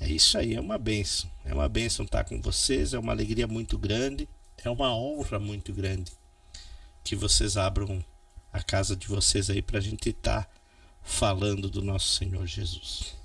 É 0.00 0.08
isso 0.08 0.36
aí, 0.38 0.54
é 0.54 0.60
uma 0.60 0.78
benção. 0.78 1.30
É 1.44 1.54
uma 1.54 1.68
benção 1.68 2.04
estar 2.04 2.24
com 2.24 2.40
vocês, 2.40 2.94
é 2.94 2.98
uma 2.98 3.12
alegria 3.12 3.46
muito 3.46 3.78
grande, 3.78 4.28
é 4.62 4.70
uma 4.70 4.94
honra 4.94 5.38
muito 5.38 5.72
grande 5.72 6.12
que 7.02 7.16
vocês 7.16 7.56
abram 7.56 8.04
a 8.52 8.62
casa 8.62 8.94
de 8.94 9.06
vocês 9.06 9.48
aí 9.48 9.62
para 9.62 9.78
a 9.78 9.80
gente 9.80 10.10
estar 10.10 10.44
tá 10.44 10.50
falando 11.02 11.70
do 11.70 11.82
nosso 11.82 12.16
Senhor 12.16 12.46
Jesus. 12.46 13.17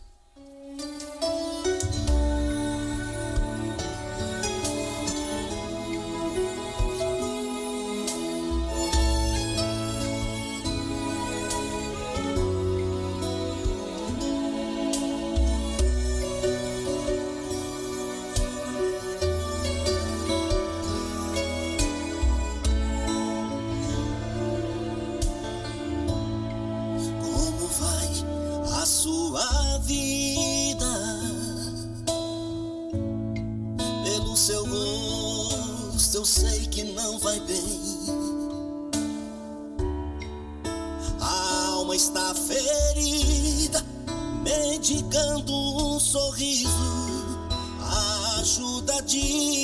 Já 49.06 49.63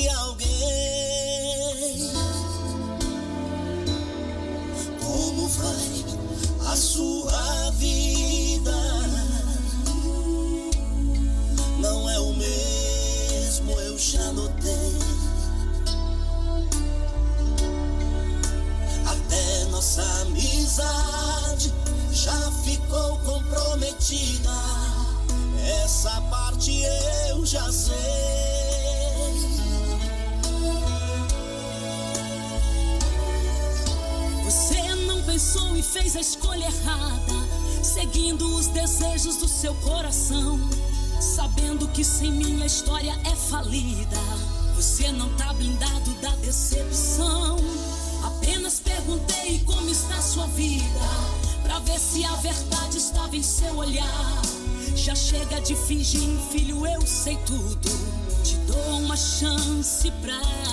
chance 59.80 60.12
pra 60.22 60.69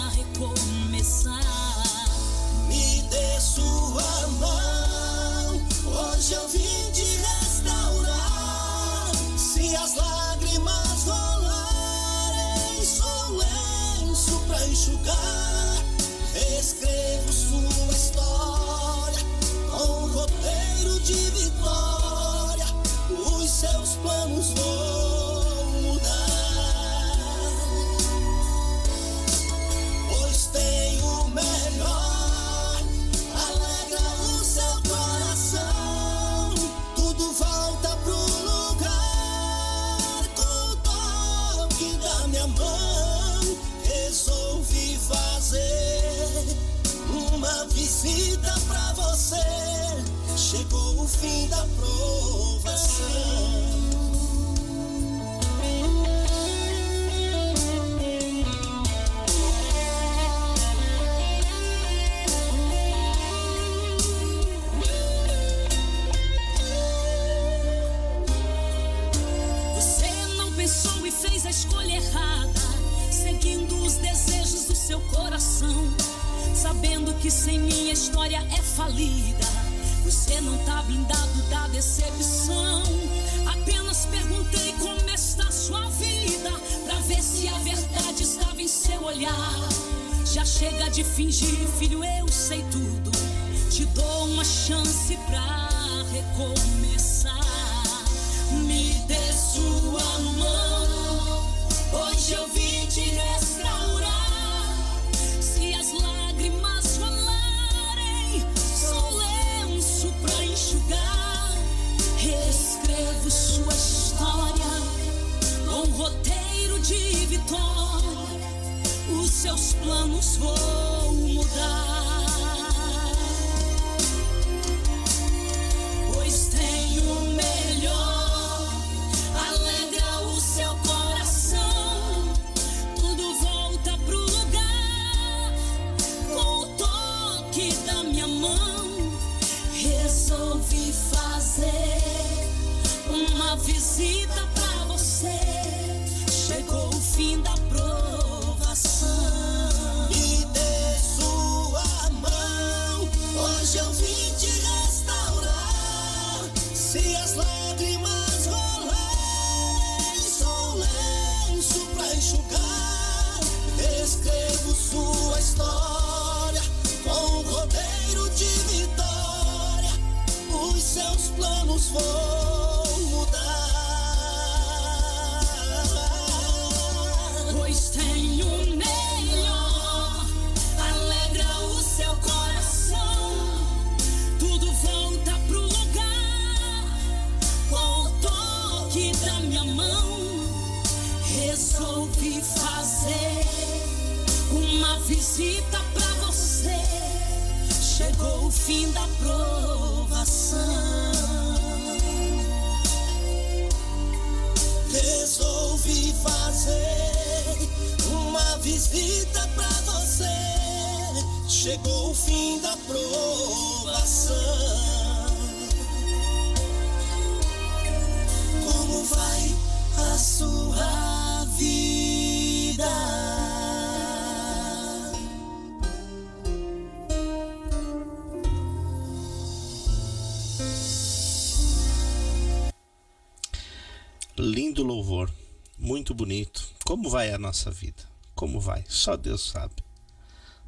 nossa 237.47 237.71
vida? 237.71 238.03
Como 238.35 238.59
vai? 238.59 238.85
Só 238.89 239.17
Deus 239.17 239.49
sabe. 239.51 239.77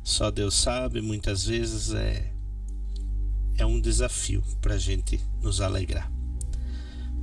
Só 0.04 0.30
Deus 0.30 0.54
sabe, 0.54 1.00
muitas 1.00 1.44
vezes 1.44 1.92
é 1.92 2.32
é 3.56 3.66
um 3.66 3.80
desafio 3.80 4.40
para 4.62 4.74
a 4.74 4.78
gente 4.78 5.20
nos 5.42 5.60
alegrar. 5.60 6.08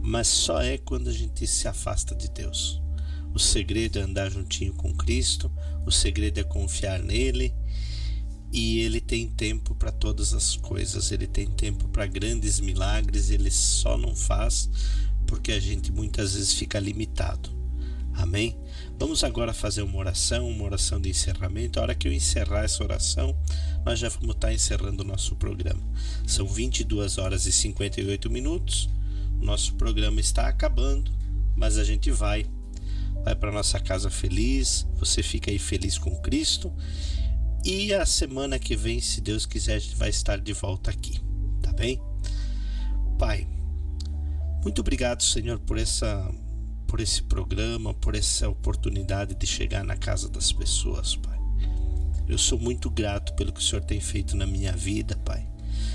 Mas 0.02 0.28
só 0.28 0.62
é 0.62 0.78
quando 0.78 1.10
a 1.10 1.14
gente 1.14 1.48
se 1.48 1.66
afasta 1.70 2.14
de 2.14 2.30
Deus. 2.30 2.82
O 3.34 3.40
segredo 3.40 3.98
é 3.98 4.02
andar 4.02 4.30
juntinho 4.30 4.74
com 4.74 4.94
Cristo, 4.94 5.50
o 5.86 5.92
segredo 5.92 6.38
é 6.42 6.44
confiar 6.44 7.00
nele 7.00 7.56
e 8.52 8.80
ele 8.80 9.00
tem 9.00 9.30
tempo 9.30 9.74
para 9.74 9.94
todas 9.94 10.34
as 10.34 10.58
coisas, 10.58 11.14
ele 11.14 11.28
tem 11.28 11.48
tempo 11.48 11.88
para 11.88 12.06
grandes 12.06 12.60
milagres, 12.60 13.30
ele 13.30 13.50
só 13.50 13.98
não 13.98 14.14
faz 14.14 14.70
porque 15.26 15.54
a 15.54 15.60
gente 15.62 15.94
muitas 15.94 16.34
vezes 16.34 16.54
fica 16.54 16.78
limitado. 16.78 17.65
Amém? 18.18 18.58
Vamos 18.98 19.24
agora 19.24 19.54
fazer 19.54 19.82
uma 19.82 19.98
oração, 19.98 20.48
uma 20.48 20.64
oração 20.64 21.00
de 21.00 21.10
encerramento. 21.10 21.80
A 21.80 21.84
hora 21.84 21.96
que 21.96 22.08
eu 22.08 22.14
encerrar 22.14 22.64
essa 22.64 22.84
oração, 22.84 23.36
nós 23.86 24.00
já 24.00 24.10
vamos 24.10 24.36
estar 24.36 24.54
encerrando 24.54 25.04
o 25.04 25.06
nosso 25.06 25.36
programa. 25.36 25.82
São 26.26 26.48
22 26.48 27.18
horas 27.18 27.46
e 27.46 27.52
58 27.52 28.30
minutos. 28.30 28.90
O 29.42 29.46
nosso 29.46 29.74
programa 29.76 30.20
está 30.20 30.48
acabando, 30.48 31.12
mas 31.56 31.78
a 31.78 31.84
gente 31.84 32.10
vai. 32.10 32.46
Vai 33.24 33.36
para 33.36 33.52
nossa 33.52 33.80
casa 33.80 34.10
feliz. 34.10 34.88
Você 34.98 35.22
fica 35.22 35.52
aí 35.52 35.60
feliz 35.60 35.98
com 35.98 36.16
Cristo. 36.22 36.72
E 37.66 37.94
a 37.94 38.06
semana 38.06 38.58
que 38.58 38.76
vem, 38.76 39.02
se 39.02 39.20
Deus 39.20 39.46
quiser, 39.46 39.76
a 39.76 39.80
gente 39.80 39.96
vai 39.96 40.10
estar 40.10 40.40
de 40.40 40.54
volta 40.54 40.90
aqui. 40.90 41.20
Tá 41.62 41.74
bem? 41.74 42.02
Pai, 43.18 43.48
muito 44.64 44.80
obrigado, 44.80 45.22
Senhor, 45.24 45.60
por 45.60 45.78
essa 45.78 46.32
por 46.88 47.00
esse 47.00 47.22
programa, 47.24 47.94
por 47.94 48.16
essa 48.16 48.48
oportunidade 48.50 49.36
de 49.36 49.46
chegar 49.46 49.84
na 49.84 49.96
casa 49.96 50.30
das 50.30 50.52
pessoas, 50.52 51.16
Pai. 51.16 51.40
Eu 52.28 52.38
sou 52.38 52.58
muito 52.58 52.90
grato 52.90 53.34
pelo 53.34 53.52
que 53.52 53.60
o 53.60 53.64
Senhor 53.64 53.84
tem 53.84 54.00
feito 54.00 54.36
na 54.36 54.48
minha 54.48 54.72
vida, 54.72 55.16
Pai. 55.18 55.48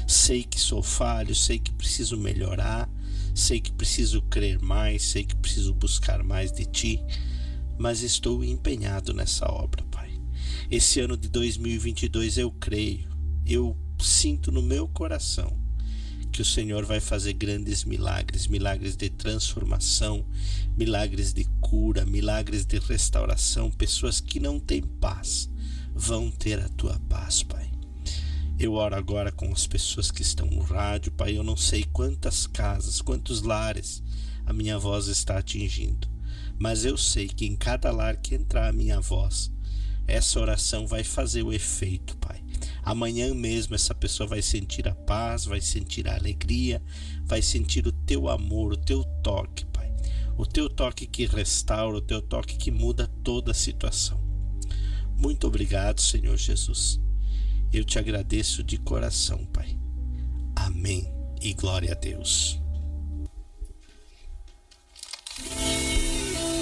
Sei 0.07 0.43
que 0.43 0.61
sou 0.61 0.83
falho, 0.83 1.35
sei 1.35 1.59
que 1.59 1.73
preciso 1.73 2.17
melhorar, 2.17 2.89
sei 3.35 3.61
que 3.61 3.73
preciso 3.73 4.23
crer 4.23 4.61
mais, 4.61 5.03
sei 5.03 5.25
que 5.25 5.37
preciso 5.37 5.75
buscar 5.75 6.23
mais 6.23 6.53
de 6.53 6.65
Ti, 6.65 7.03
mas 7.79 8.03
estou 8.03 8.45
empenhado 8.45 9.13
nessa 9.13 9.51
obra, 9.51 9.83
Pai. 9.91 10.11
Esse 10.71 11.01
ano 11.01 11.17
de 11.17 11.29
2022 11.29 12.39
eu 12.39 12.51
creio, 12.53 13.09
eu 13.47 13.77
sinto 13.99 14.53
no 14.53 14.63
meu 14.63 14.89
coração 14.89 15.60
que 16.41 16.43
o 16.43 16.47
Senhor 16.47 16.87
vai 16.87 17.01
fazer 17.01 17.35
grandes 17.35 17.85
milagres, 17.85 18.47
milagres 18.47 18.97
de 18.97 19.11
transformação, 19.11 20.25
milagres 20.75 21.35
de 21.35 21.45
cura, 21.61 22.07
milagres 22.07 22.65
de 22.65 22.79
restauração. 22.79 23.71
Pessoas 23.71 24.23
que 24.23 24.41
não 24.41 24.59
têm 24.59 24.81
paz 24.81 25.51
vão 25.95 26.31
ter 26.31 26.59
a 26.59 26.69
tua 26.71 26.99
paz, 27.11 27.43
Pai. 27.43 27.71
Eu 28.59 28.73
oro 28.73 28.97
agora 28.97 29.31
com 29.31 29.53
as 29.53 29.67
pessoas 29.67 30.11
que 30.11 30.23
estão 30.23 30.47
no 30.47 30.63
rádio, 30.63 31.13
Pai. 31.13 31.37
Eu 31.37 31.43
não 31.43 31.59
sei 31.59 31.85
quantas 31.93 32.47
casas, 32.47 33.03
quantos 33.03 33.43
lares 33.43 34.03
a 34.47 34.55
minha 34.55 34.79
voz 34.79 35.09
está 35.09 35.37
atingindo, 35.37 36.09
mas 36.59 36.87
eu 36.87 36.97
sei 36.97 37.29
que 37.29 37.45
em 37.45 37.55
cada 37.55 37.91
lar 37.91 38.17
que 38.17 38.35
entrar 38.35 38.67
a 38.67 38.73
minha 38.73 38.99
voz, 38.99 39.53
essa 40.07 40.41
oração 40.41 40.87
vai 40.87 41.05
fazer 41.05 41.43
o 41.43 41.53
efeito, 41.53 42.17
Pai. 42.17 42.43
Amanhã 42.91 43.33
mesmo 43.33 43.77
essa 43.77 43.95
pessoa 43.95 44.27
vai 44.27 44.43
sentir 44.43 44.89
a 44.89 44.95
paz, 44.97 45.45
vai 45.45 45.61
sentir 45.61 46.09
a 46.09 46.17
alegria, 46.17 46.83
vai 47.23 47.41
sentir 47.41 47.87
o 47.87 47.93
teu 47.93 48.29
amor, 48.29 48.73
o 48.73 48.77
teu 48.77 49.05
toque, 49.23 49.65
Pai. 49.67 49.95
O 50.37 50.45
teu 50.45 50.69
toque 50.69 51.07
que 51.07 51.25
restaura, 51.25 51.99
o 51.99 52.01
teu 52.01 52.21
toque 52.21 52.57
que 52.57 52.73
muda 52.73 53.07
toda 53.23 53.53
a 53.53 53.55
situação. 53.55 54.21
Muito 55.17 55.47
obrigado, 55.47 56.01
Senhor 56.01 56.37
Jesus. 56.37 57.01
Eu 57.73 57.85
te 57.85 57.97
agradeço 57.97 58.61
de 58.61 58.77
coração, 58.77 59.47
Pai. 59.53 59.79
Amém 60.57 61.09
e 61.41 61.55
glória 61.55 61.93
a 61.93 61.95
Deus. 61.95 62.61